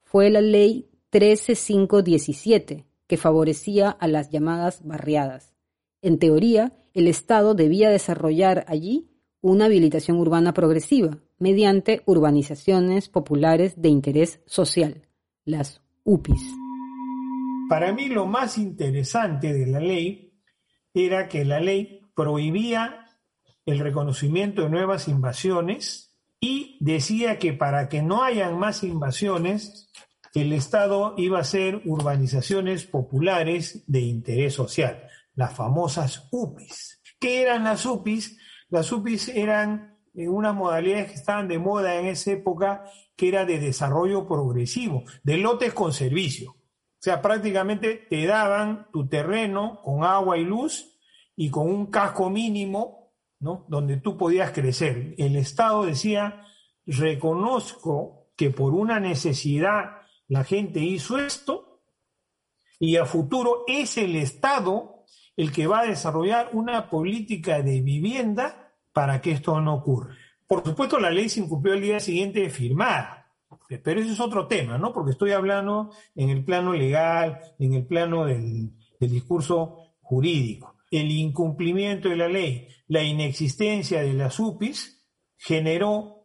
[0.01, 5.53] Fue la ley 13517 que favorecía a las llamadas barriadas.
[6.01, 9.09] En teoría, el Estado debía desarrollar allí
[9.41, 15.09] una habilitación urbana progresiva mediante urbanizaciones populares de interés social,
[15.43, 16.41] las UPIs.
[17.67, 20.31] Para mí lo más interesante de la ley
[20.93, 23.07] era que la ley prohibía
[23.65, 29.91] el reconocimiento de nuevas invasiones y decía que para que no hayan más invasiones,
[30.33, 37.01] el Estado iba a hacer urbanizaciones populares de interés social, las famosas UPIs.
[37.19, 38.37] ¿Qué eran las UPIs?
[38.69, 43.45] Las UPIs eran eh, unas modalidades que estaban de moda en esa época, que era
[43.45, 46.51] de desarrollo progresivo, de lotes con servicio.
[46.51, 50.99] O sea, prácticamente te daban tu terreno con agua y luz
[51.35, 53.65] y con un casco mínimo, ¿no?
[53.67, 55.15] Donde tú podías crecer.
[55.17, 56.45] El Estado decía,
[56.85, 60.00] reconozco que por una necesidad
[60.31, 61.81] la gente hizo esto
[62.79, 65.03] y a futuro es el Estado
[65.35, 70.15] el que va a desarrollar una política de vivienda para que esto no ocurra.
[70.47, 73.25] Por supuesto, la ley se incumplió el día siguiente de firmar,
[73.83, 74.93] pero eso es otro tema, ¿no?
[74.93, 80.77] Porque estoy hablando en el plano legal, en el plano del, del discurso jurídico.
[80.89, 86.20] El incumplimiento de la ley, la inexistencia de las UPIs generó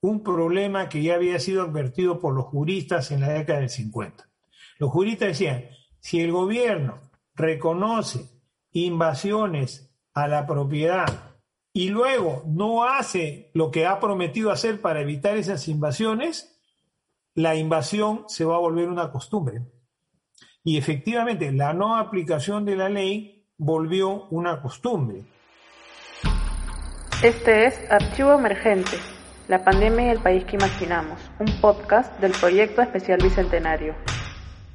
[0.00, 4.28] un problema que ya había sido advertido por los juristas en la década del 50.
[4.78, 5.64] Los juristas decían,
[6.00, 7.00] si el gobierno
[7.34, 8.28] reconoce
[8.72, 11.06] invasiones a la propiedad
[11.72, 16.60] y luego no hace lo que ha prometido hacer para evitar esas invasiones,
[17.34, 19.62] la invasión se va a volver una costumbre.
[20.64, 25.22] Y efectivamente, la no aplicación de la ley volvió una costumbre.
[27.22, 28.96] Este es Archivo Emergente,
[29.48, 33.94] la pandemia y el país que imaginamos, un podcast del Proyecto Especial Bicentenario.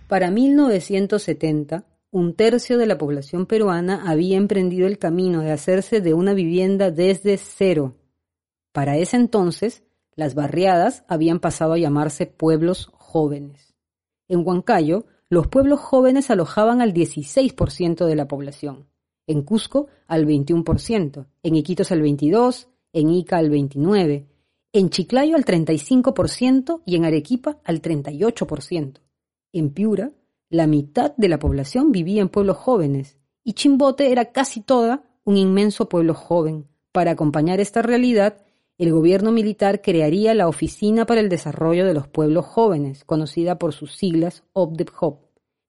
[0.07, 6.15] Para 1970, un tercio de la población peruana había emprendido el camino de hacerse de
[6.15, 7.95] una vivienda desde cero.
[8.71, 9.83] Para ese entonces,
[10.15, 13.75] las barriadas habían pasado a llamarse pueblos jóvenes.
[14.27, 18.87] En Huancayo, los pueblos jóvenes alojaban al 16% de la población,
[19.27, 24.32] en Cusco al 21%, en Iquitos al 22%, en Ica al 29%,
[24.73, 28.99] en Chiclayo al 35% y en Arequipa al 38%.
[29.53, 30.11] En Piura
[30.49, 35.37] la mitad de la población vivía en pueblos jóvenes y Chimbote era casi toda un
[35.37, 36.67] inmenso pueblo joven.
[36.91, 38.37] Para acompañar esta realidad,
[38.77, 43.73] el gobierno militar crearía la Oficina para el Desarrollo de los Pueblos Jóvenes, conocida por
[43.73, 45.23] sus siglas OPDEPJOP,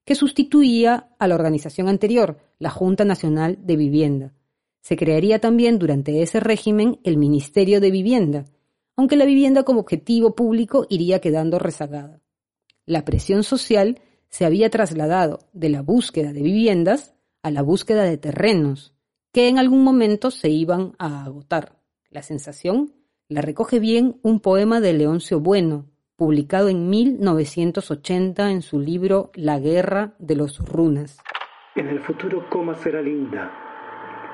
[0.05, 4.35] que sustituía a la organización anterior, la Junta Nacional de Vivienda.
[4.83, 8.45] Se crearía también durante ese régimen el Ministerio de Vivienda,
[8.97, 12.21] aunque la vivienda como objetivo público iría quedando rezagada.
[12.87, 18.19] La presión social se había trasladado de la búsqueda de viviendas a la búsqueda de
[18.19, 18.95] terrenos,
[19.33, 21.79] que en algún momento se iban a agotar.
[22.11, 22.95] La sensación
[23.29, 29.59] la recoge bien un poema de Leoncio Bueno, publicado en 1980 en su libro La
[29.59, 31.19] guerra de los runas.
[31.75, 33.51] En el futuro Coma será linda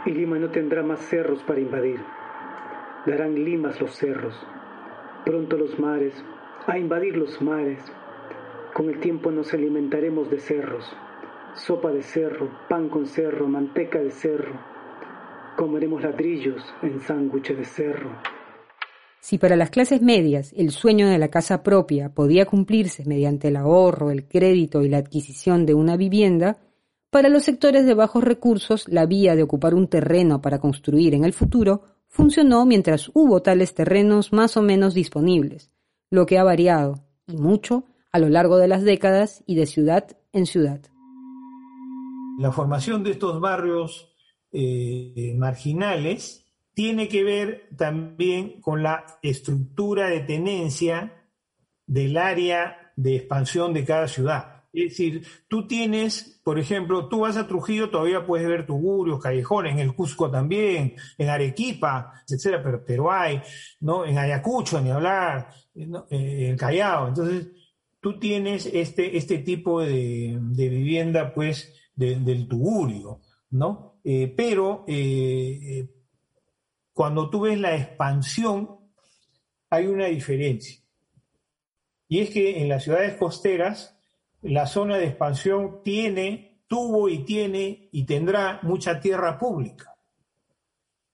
[0.05, 2.01] y Lima no tendrá más cerros para invadir.
[3.07, 4.35] Darán limas los cerros,
[5.25, 6.15] pronto los mares,
[6.67, 7.81] a invadir los mares,
[8.75, 10.85] con el tiempo nos alimentaremos de cerros,
[11.55, 14.53] sopa de cerro, pan con cerro, manteca de cerro.
[15.57, 18.11] Comeremos ladrillos en sándwiches de cerro.
[19.21, 23.57] Si para las clases medias el sueño de la casa propia podía cumplirse mediante el
[23.57, 26.59] ahorro, el crédito y la adquisición de una vivienda,
[27.11, 31.25] para los sectores de bajos recursos la vía de ocupar un terreno para construir en
[31.25, 35.71] el futuro funcionó mientras hubo tales terrenos más o menos disponibles,
[36.11, 40.19] lo que ha variado, y mucho, a lo largo de las décadas y de ciudad
[40.33, 40.81] en ciudad.
[42.39, 44.13] La formación de estos barrios
[44.53, 51.25] eh, marginales tiene que ver también con la estructura de tenencia
[51.87, 54.60] del área de expansión de cada ciudad.
[54.73, 59.73] Es decir, tú tienes, por ejemplo, tú vas a Trujillo, todavía puedes ver tugurios, callejones,
[59.73, 63.43] en el Cusco también, en Arequipa, etcétera, pero, hay,
[63.81, 64.05] ¿no?
[64.05, 67.09] En Ayacucho, ni hablar, en Callao.
[67.09, 67.49] Entonces,
[68.01, 73.99] tú tienes este, este tipo de, vivienda, pues, del tugurio, ¿no?
[74.05, 75.87] Eh, pero eh,
[76.93, 78.79] cuando tú ves la expansión,
[79.69, 80.81] hay una diferencia.
[82.09, 84.00] y es que en las ciudades costeras
[84.43, 89.97] la zona de expansión tiene, tuvo y tiene y tendrá mucha tierra pública.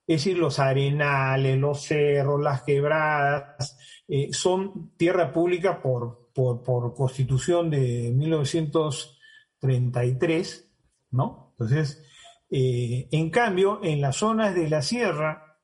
[0.07, 7.69] Es decir, los arenales, los cerros, las quebradas, eh, son tierra pública por, por, constitución
[7.71, 10.71] de 1933,
[11.11, 11.49] ¿no?
[11.53, 12.05] Entonces,
[12.49, 15.59] eh, en cambio, en las zonas de la sierra,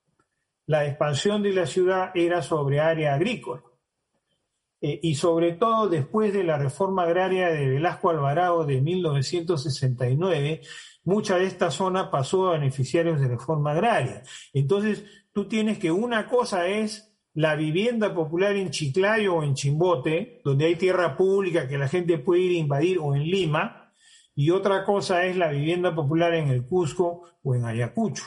[0.66, 3.62] la expansión de la ciudad era sobre área agrícola.
[4.84, 10.60] Eh, y sobre todo después de la reforma agraria de Velasco Alvarado de 1969,
[11.04, 14.24] mucha de esta zona pasó a beneficiarios de reforma agraria.
[14.52, 20.40] Entonces, tú tienes que una cosa es la vivienda popular en Chiclayo o en Chimbote,
[20.44, 23.92] donde hay tierra pública que la gente puede ir a invadir, o en Lima,
[24.34, 28.24] y otra cosa es la vivienda popular en el Cusco o en Ayacucho,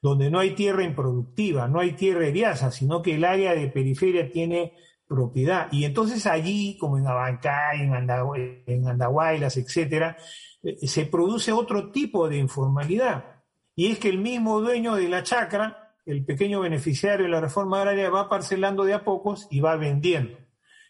[0.00, 4.28] donde no hay tierra improductiva, no hay tierra eriaza, sino que el área de periferia
[4.28, 4.72] tiene
[5.12, 5.68] propiedad.
[5.70, 10.16] Y entonces allí, como en Abancay, en, Andahuaylas, etcétera,
[10.62, 13.42] eh, se produce otro tipo de informalidad.
[13.76, 17.80] Y es que el mismo dueño de la chacra, el pequeño beneficiario de la reforma
[17.80, 20.38] agraria, va parcelando de a pocos y va vendiendo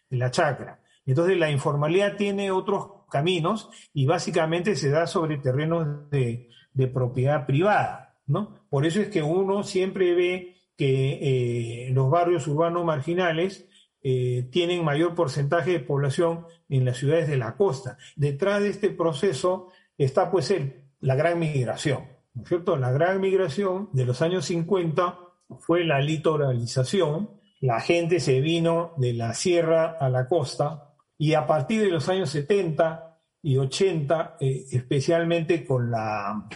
[0.09, 0.79] la chacra.
[1.05, 6.49] Entonces la informalidad tiene otros caminos y básicamente se da sobre terrenos de,
[6.93, 8.55] propiedad privada, ¿no?
[8.69, 13.67] Por eso es que uno siempre ve que eh, los barrios urbanos marginales
[14.03, 17.97] eh, tienen mayor porcentaje de población en las ciudades de la costa.
[18.15, 22.75] Detrás de este proceso está pues el, la gran migración, ¿no es cierto?
[22.75, 25.19] La gran migración de los años 50
[25.59, 27.29] fue la litoralización,
[27.61, 32.09] la gente se vino de la sierra a la costa, y a partir de los
[32.09, 36.49] años 70 y 80, eh, especialmente con la,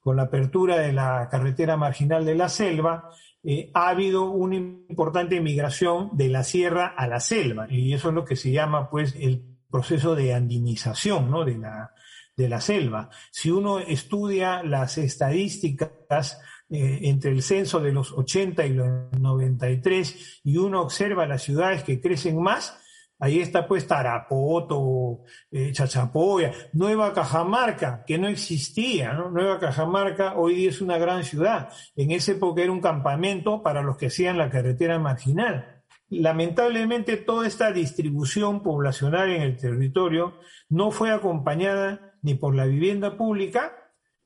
[0.00, 3.10] con la apertura de la carretera marginal de la selva,
[3.44, 8.14] eh, ha habido una importante migración de la sierra a la selva, y eso es
[8.14, 11.44] lo que se llama pues el proceso de andinización ¿no?
[11.44, 11.92] de, la,
[12.36, 13.10] de la selva.
[13.30, 16.38] Si uno estudia las estadísticas
[16.70, 21.82] eh, entre el censo de los 80 y los 93 y uno observa las ciudades
[21.82, 22.78] que crecen más,
[23.22, 29.30] Ahí está pues Tarapoto, eh, Chachapoya, Nueva Cajamarca, que no existía, ¿no?
[29.30, 31.68] Nueva Cajamarca hoy día es una gran ciudad.
[31.94, 35.84] En esa época era un campamento para los que hacían la carretera marginal.
[36.08, 40.34] Lamentablemente toda esta distribución poblacional en el territorio
[40.68, 43.72] no fue acompañada ni por la vivienda pública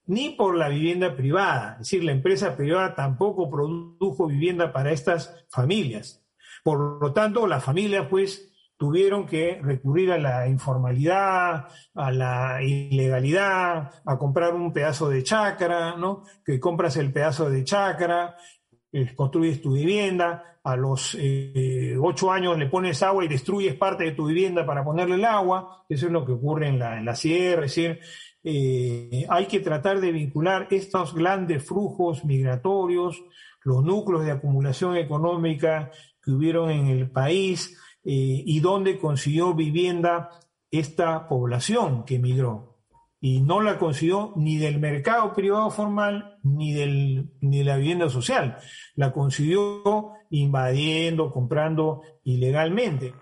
[0.07, 1.73] ni por la vivienda privada.
[1.73, 6.25] Es decir, la empresa privada tampoco produjo vivienda para estas familias.
[6.65, 13.91] Por lo tanto, la familia pues tuvieron que recurrir a la informalidad, a la ilegalidad,
[14.05, 16.25] a comprar un pedazo de chacra, ¿no?
[16.45, 18.37] Que compras el pedazo de chacra,
[18.93, 24.03] eh, construyes tu vivienda, a los eh, ocho años le pones agua y destruyes parte
[24.03, 27.67] de tu vivienda para ponerle el agua, eso es lo que ocurre en la, sierra,
[27.67, 28.01] es decir,
[28.43, 33.23] eh, hay que tratar de vincular estos grandes flujos migratorios,
[33.63, 37.79] los núcleos de acumulación económica que hubieron en el país,
[38.09, 40.31] y dónde consiguió vivienda
[40.71, 42.77] esta población que emigró.
[43.21, 46.73] Y no la consiguió ni del mercado privado formal ni,
[47.41, 48.59] ni de la vivienda social.
[48.95, 53.15] La consiguió invadiendo, comprando ilegalmente.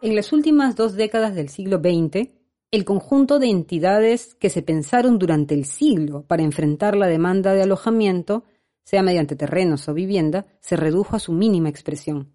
[0.00, 2.30] En las últimas dos décadas del siglo XX,
[2.72, 7.62] el conjunto de entidades que se pensaron durante el siglo para enfrentar la demanda de
[7.62, 8.44] alojamiento,
[8.84, 12.31] sea mediante terrenos o vivienda, se redujo a su mínima expresión.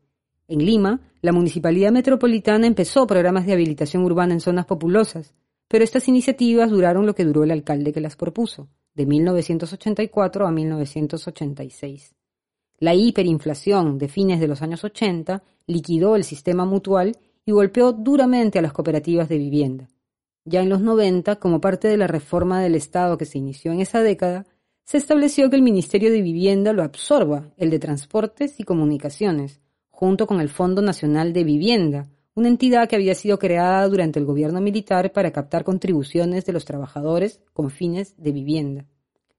[0.49, 5.35] En Lima, la Municipalidad Metropolitana empezó programas de habilitación urbana en zonas populosas,
[5.67, 10.51] pero estas iniciativas duraron lo que duró el alcalde que las propuso, de 1984 a
[10.51, 12.15] 1986.
[12.79, 18.59] La hiperinflación de fines de los años 80 liquidó el sistema mutual y golpeó duramente
[18.59, 19.89] a las cooperativas de vivienda.
[20.45, 23.81] Ya en los 90, como parte de la reforma del Estado que se inició en
[23.81, 24.45] esa década,
[24.85, 29.59] se estableció que el Ministerio de Vivienda lo absorba, el de Transportes y Comunicaciones,
[29.99, 34.25] junto con el Fondo Nacional de Vivienda, una entidad que había sido creada durante el
[34.25, 38.85] gobierno militar para captar contribuciones de los trabajadores con fines de vivienda.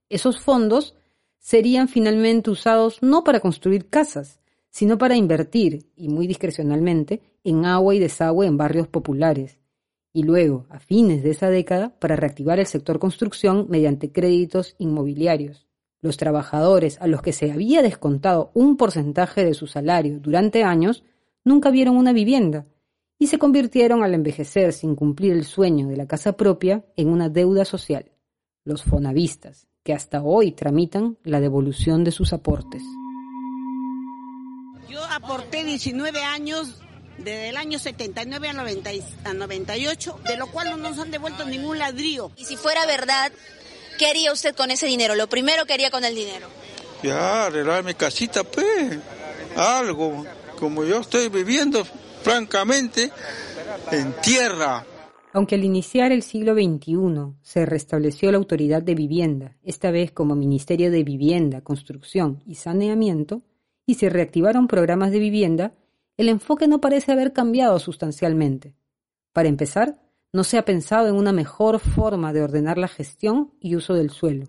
[0.09, 0.95] Esos fondos
[1.37, 7.95] serían finalmente usados no para construir casas, sino para invertir, y muy discrecionalmente, en agua
[7.95, 9.59] y desagüe en barrios populares,
[10.11, 15.68] y luego, a fines de esa década, para reactivar el sector construcción mediante créditos inmobiliarios.
[16.01, 21.03] Los trabajadores a los que se había descontado un porcentaje de su salario durante años
[21.43, 22.65] nunca vieron una vivienda
[23.17, 27.27] y se convirtieron al envejecer sin cumplir el sueño de la casa propia en una
[27.27, 28.11] deuda social,
[28.63, 32.81] los fonavistas, que hasta hoy tramitan la devolución de sus aportes.
[34.89, 36.81] Yo aporté 19 años
[37.17, 42.31] desde el año 79 a, 98, de lo cual no nos han devuelto ningún ladrillo.
[42.37, 43.31] Y si fuera verdad,
[43.99, 45.13] ¿qué haría usted con ese dinero?
[45.13, 46.47] Lo primero que haría con el dinero.
[47.03, 48.97] Ya, arreglar mi casita, pues,
[49.55, 50.25] algo,
[50.57, 51.85] como yo estoy viviendo,
[52.23, 53.11] francamente,
[53.91, 54.85] en tierra.
[55.33, 60.35] Aunque al iniciar el siglo XXI se restableció la autoridad de vivienda, esta vez como
[60.35, 63.43] Ministerio de Vivienda, Construcción y Saneamiento,
[63.85, 65.73] y se reactivaron programas de vivienda,
[66.17, 68.75] el enfoque no parece haber cambiado sustancialmente.
[69.33, 69.99] Para empezar,
[70.31, 74.09] no se ha pensado en una mejor forma de ordenar la gestión y uso del
[74.09, 74.47] suelo.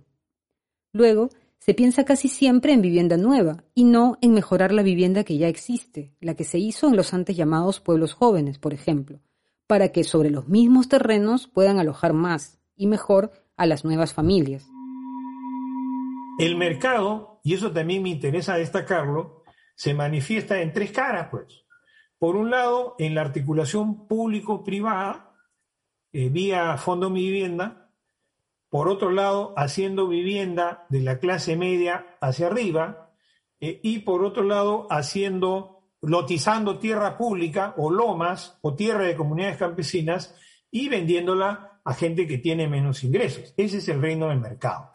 [0.92, 5.36] Luego, se piensa casi siempre en vivienda nueva y no en mejorar la vivienda que
[5.36, 9.20] ya existe, la que se hizo en los antes llamados pueblos jóvenes, por ejemplo,
[9.66, 14.66] para que sobre los mismos terrenos puedan alojar más y mejor a las nuevas familias.
[16.38, 19.42] El mercado, y eso también me interesa destacarlo,
[19.74, 21.66] se manifiesta en tres caras, pues.
[22.18, 25.29] Por un lado, en la articulación público-privada,
[26.12, 27.90] eh, vía Fondo Mi Vivienda,
[28.68, 33.10] por otro lado, haciendo vivienda de la clase media hacia arriba,
[33.60, 39.58] eh, y por otro lado, haciendo lotizando tierra pública o lomas o tierra de comunidades
[39.58, 40.34] campesinas
[40.70, 43.52] y vendiéndola a gente que tiene menos ingresos.
[43.56, 44.92] Ese es el reino del mercado.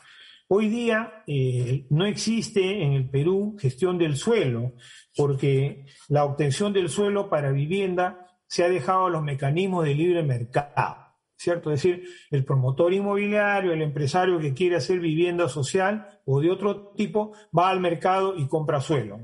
[0.48, 4.74] Hoy día eh, no existe en el Perú gestión del suelo,
[5.16, 10.24] porque la obtención del suelo para vivienda se ha dejado a los mecanismos de libre
[10.24, 11.05] mercado.
[11.38, 11.72] ¿Cierto?
[11.72, 16.94] Es decir, el promotor inmobiliario, el empresario que quiere hacer vivienda social o de otro
[16.96, 19.20] tipo, va al mercado y compra suelo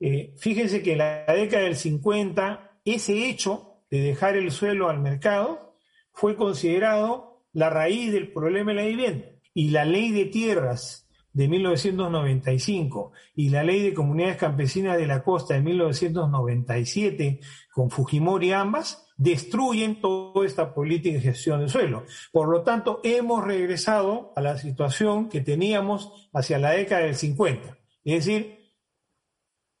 [0.00, 5.00] eh, fíjense que en la década del 50, ese hecho de dejar el suelo al
[5.00, 5.78] mercado
[6.12, 9.26] fue considerado la raíz del problema de la vivienda.
[9.54, 15.22] Y la ley de tierras de 1995 y la ley de comunidades campesinas de la
[15.22, 17.40] costa de 1997,
[17.72, 22.04] con Fujimori ambas, destruyen toda esta política de gestión del suelo.
[22.32, 27.78] Por lo tanto, hemos regresado a la situación que teníamos hacia la década del 50.
[28.04, 28.72] Es decir,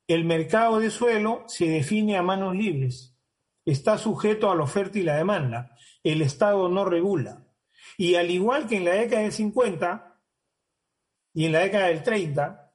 [0.08, 3.16] el mercado de suelo se define a manos libres.
[3.64, 5.76] Está sujeto a la oferta y la demanda.
[6.02, 7.46] El Estado no regula.
[7.98, 10.20] Y al igual que en la década del 50
[11.34, 12.72] y en la década del 30,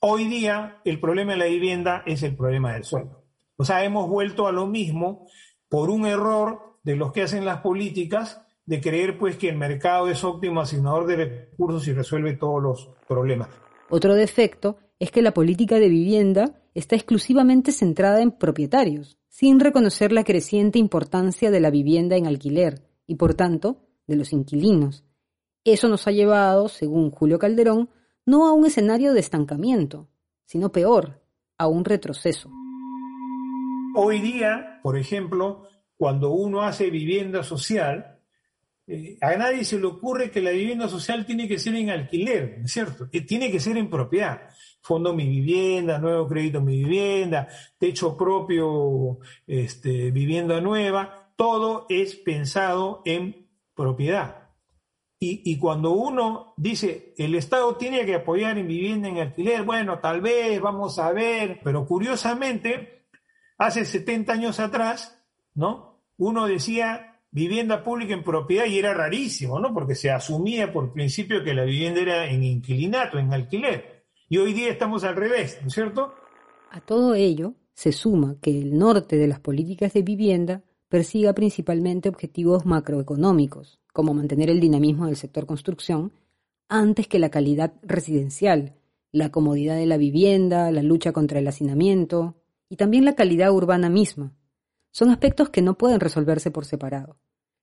[0.00, 3.25] hoy día el problema de la vivienda es el problema del suelo.
[3.56, 5.26] O sea, hemos vuelto a lo mismo
[5.68, 10.08] por un error de los que hacen las políticas de creer pues que el mercado
[10.08, 13.48] es óptimo asignador de recursos y resuelve todos los problemas.
[13.88, 20.12] Otro defecto es que la política de vivienda está exclusivamente centrada en propietarios, sin reconocer
[20.12, 25.04] la creciente importancia de la vivienda en alquiler y, por tanto, de los inquilinos.
[25.64, 27.90] Eso nos ha llevado, según Julio Calderón,
[28.24, 30.08] no a un escenario de estancamiento,
[30.44, 31.22] sino peor,
[31.58, 32.50] a un retroceso.
[33.98, 38.20] Hoy día, por ejemplo, cuando uno hace vivienda social,
[38.86, 42.56] eh, a nadie se le ocurre que la vivienda social tiene que ser en alquiler,
[42.58, 43.08] ¿no es cierto?
[43.08, 44.50] Que tiene que ser en propiedad.
[44.82, 53.00] Fondo Mi Vivienda, Nuevo Crédito Mi Vivienda, Techo Propio, este, Vivienda Nueva, todo es pensado
[53.06, 54.50] en propiedad.
[55.18, 60.20] Y, cuando uno dice, el Estado tiene que apoyar en vivienda en alquiler, bueno, tal
[60.20, 62.95] vez, vamos a ver, pero curiosamente,
[63.58, 65.22] hace 70 años atrás,
[65.54, 66.02] ¿no?
[66.18, 69.72] Uno decía, vivienda pública en propiedad y era rarísimo, ¿no?
[69.74, 74.06] Porque se asumía por principio que la vivienda era en inquilinato, en alquiler.
[74.28, 76.14] Y hoy día estamos al revés, ¿no es cierto?
[76.70, 82.08] A todo ello se suma que el norte de las políticas de vivienda persiga principalmente
[82.08, 86.12] objetivos macroeconómicos, como mantener el dinamismo del sector construcción,
[86.68, 88.76] antes que la calidad residencial,
[89.12, 92.34] la comodidad de la vivienda, la lucha contra el hacinamiento
[92.68, 94.34] y también la calidad urbana misma.
[94.90, 97.18] Son aspectos que no pueden resolverse por separado.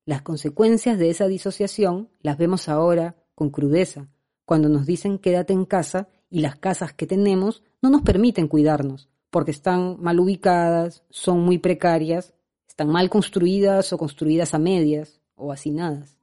[0.06, 4.10] Las consecuencias de esa disociación las vemos ahora con crudeza,
[4.46, 9.10] cuando nos dicen quédate en casa y las casas que tenemos no nos permiten cuidarnos,
[9.30, 12.34] porque están mal ubicadas, son muy precarias,
[12.68, 16.18] están mal construidas o construidas a medias o hacinadas.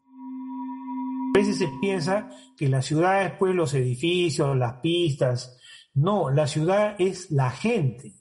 [1.35, 5.57] A veces se piensa que la ciudad es pues los edificios, las pistas.
[5.95, 8.20] No, la ciudad es la gente.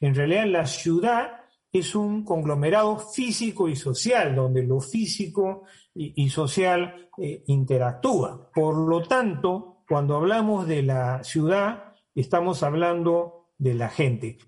[0.00, 1.40] En realidad la ciudad
[1.72, 8.50] es un conglomerado físico y social, donde lo físico y, social eh, interactúa.
[8.54, 14.38] Por lo tanto, cuando hablamos de la ciudad, estamos hablando de la gente.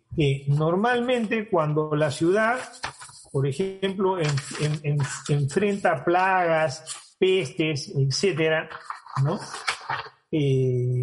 [0.48, 2.58] normalmente cuando la ciudad,
[3.32, 4.18] por ejemplo,
[5.28, 8.68] enfrenta plagas, pestes, etcétera,
[9.24, 9.38] ¿no?
[10.30, 11.02] Eh,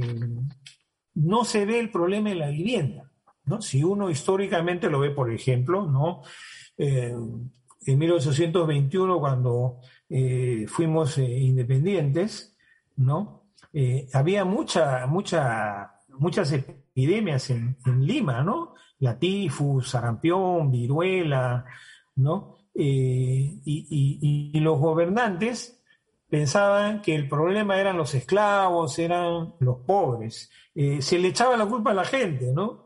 [1.16, 3.10] no se ve el problema de la vivienda.
[3.46, 3.62] ¿No?
[3.62, 6.22] Si uno históricamente lo ve, por ejemplo, ¿no?
[6.78, 7.16] Eh,
[7.88, 9.80] en 1821, cuando
[10.10, 12.58] eh, fuimos eh, independientes,
[12.98, 13.44] ¿no?
[14.14, 18.74] había mucha, mucha, muchas epidemias en, Lima, ¿no?
[19.00, 21.66] La tifus, sarampión, viruela,
[22.16, 22.56] ¿no?
[22.74, 25.84] y, los gobernantes
[26.30, 30.50] pensaban que el problema eran los esclavos, eran los pobres.
[30.74, 32.85] se le echaba la culpa a la gente, ¿no?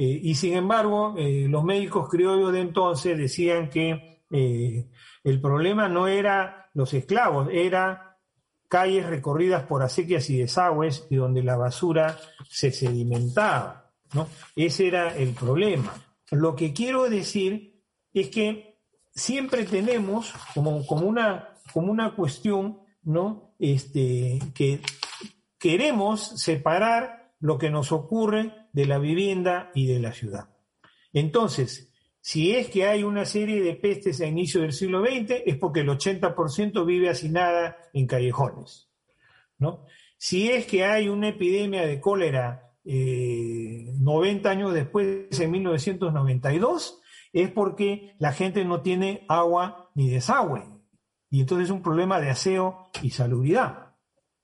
[0.00, 4.88] Eh, y sin embargo, eh, los médicos criollos de entonces decían que eh,
[5.22, 8.16] el problema no era los esclavos, era
[8.66, 13.92] calles recorridas por acequias y desagües y donde la basura se sedimentaba.
[14.14, 14.26] ¿no?
[14.56, 15.92] Ese era el problema.
[16.30, 17.84] Lo que quiero decir
[18.14, 18.78] es que
[19.14, 23.52] siempre tenemos como, como, una, como una cuestión ¿no?
[23.58, 24.80] este, que
[25.58, 30.48] queremos separar lo que nos ocurre de la vivienda y de la ciudad.
[31.12, 31.90] Entonces,
[32.20, 35.80] si es que hay una serie de pestes a inicio del siglo XX, es porque
[35.80, 38.90] el 80% vive hacinada en callejones.
[39.58, 39.86] ¿no?
[40.18, 47.00] Si es que hay una epidemia de cólera 90 eh, años después, en 1992,
[47.32, 50.64] es porque la gente no tiene agua ni desagüe.
[51.30, 53.94] Y entonces es un problema de aseo y salubridad.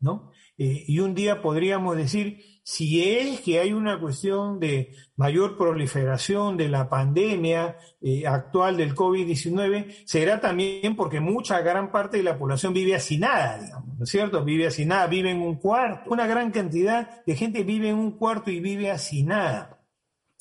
[0.00, 0.30] ¿no?
[0.56, 6.56] Eh, y un día podríamos decir, si es que hay una cuestión de mayor proliferación
[6.56, 12.36] de la pandemia eh, actual del COVID-19, será también porque mucha gran parte de la
[12.36, 14.44] población vive hacinada, digamos, ¿no es cierto?
[14.44, 16.10] Vive hacinada, vive en un cuarto.
[16.10, 19.80] Una gran cantidad de gente vive en un cuarto y vive hacinada.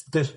[0.07, 0.35] Entonces,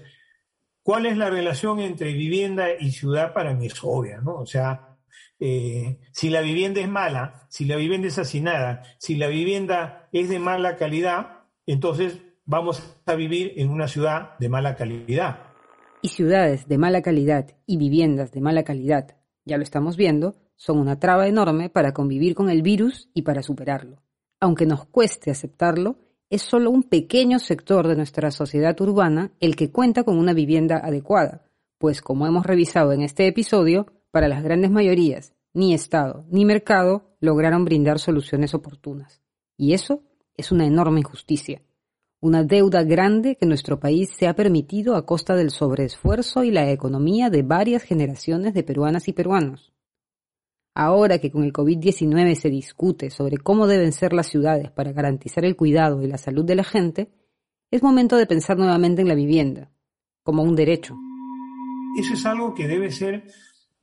[0.83, 3.33] ¿cuál es la relación entre vivienda y ciudad?
[3.33, 4.35] Para mí es obvia, ¿no?
[4.35, 4.99] O sea,
[5.41, 10.29] eh, si la vivienda es mala, si la vivienda es hacinada, si la vivienda es
[10.29, 11.38] de mala calidad,
[11.73, 15.41] entonces vamos a vivir en una ciudad de mala calidad.
[16.01, 20.79] Y ciudades de mala calidad y viviendas de mala calidad, ya lo estamos viendo, son
[20.79, 24.03] una traba enorme para convivir con el virus y para superarlo.
[24.41, 25.97] Aunque nos cueste aceptarlo,
[26.31, 30.79] es solo un pequeño sector de nuestra sociedad urbana el que cuenta con una vivienda
[30.79, 36.45] adecuada, pues como hemos revisado en este episodio, para las grandes mayorías, ni Estado ni
[36.45, 39.23] mercado lograron brindar soluciones oportunas.
[39.57, 40.03] Y eso
[40.39, 41.61] es una enorme injusticia,
[42.21, 46.71] una deuda grande que nuestro país se ha permitido a costa del sobreesfuerzo y la
[46.71, 49.73] economía de varias generaciones de peruanas y peruanos.
[50.75, 55.45] Ahora que con el COVID-19 se discute sobre cómo deben ser las ciudades para garantizar
[55.45, 57.11] el cuidado y la salud de la gente,
[57.71, 59.71] es momento de pensar nuevamente en la vivienda,
[60.23, 60.97] como un derecho.
[61.99, 63.25] Eso es algo que debe ser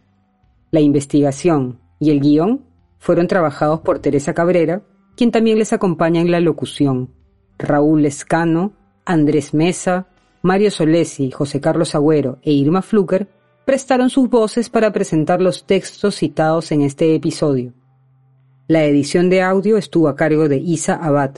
[0.73, 2.65] La investigación y el guion
[2.99, 4.83] fueron trabajados por Teresa Cabrera,
[5.15, 7.13] quien también les acompaña en la locución.
[7.59, 8.73] Raúl Escano,
[9.05, 10.09] Andrés Mesa,
[10.43, 13.29] Mario Solesi, José Carlos Agüero e Irma Fluker
[13.67, 17.75] prestaron sus voces para presentar los textos citados en este episodio.
[18.69, 21.33] La edición de audio estuvo a cargo de Isa Abad,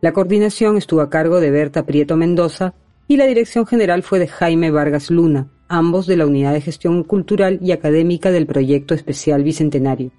[0.00, 2.74] la coordinación estuvo a cargo de Berta Prieto Mendoza
[3.06, 7.04] y la dirección general fue de Jaime Vargas Luna, ambos de la Unidad de Gestión
[7.04, 10.10] Cultural y Académica del Proyecto Especial Bicentenario.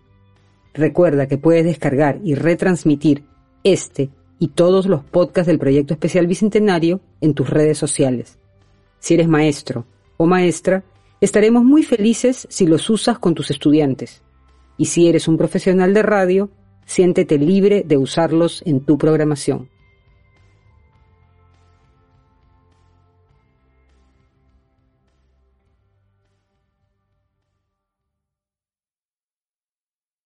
[0.73, 3.25] Recuerda que puedes descargar y retransmitir
[3.65, 8.39] este y todos los podcasts del Proyecto Especial Bicentenario en tus redes sociales.
[8.99, 9.85] Si eres maestro
[10.15, 10.85] o maestra,
[11.21, 14.23] Estaremos muy felices si los usas con tus estudiantes.
[14.75, 16.49] Y si eres un profesional de radio,
[16.87, 19.69] siéntete libre de usarlos en tu programación.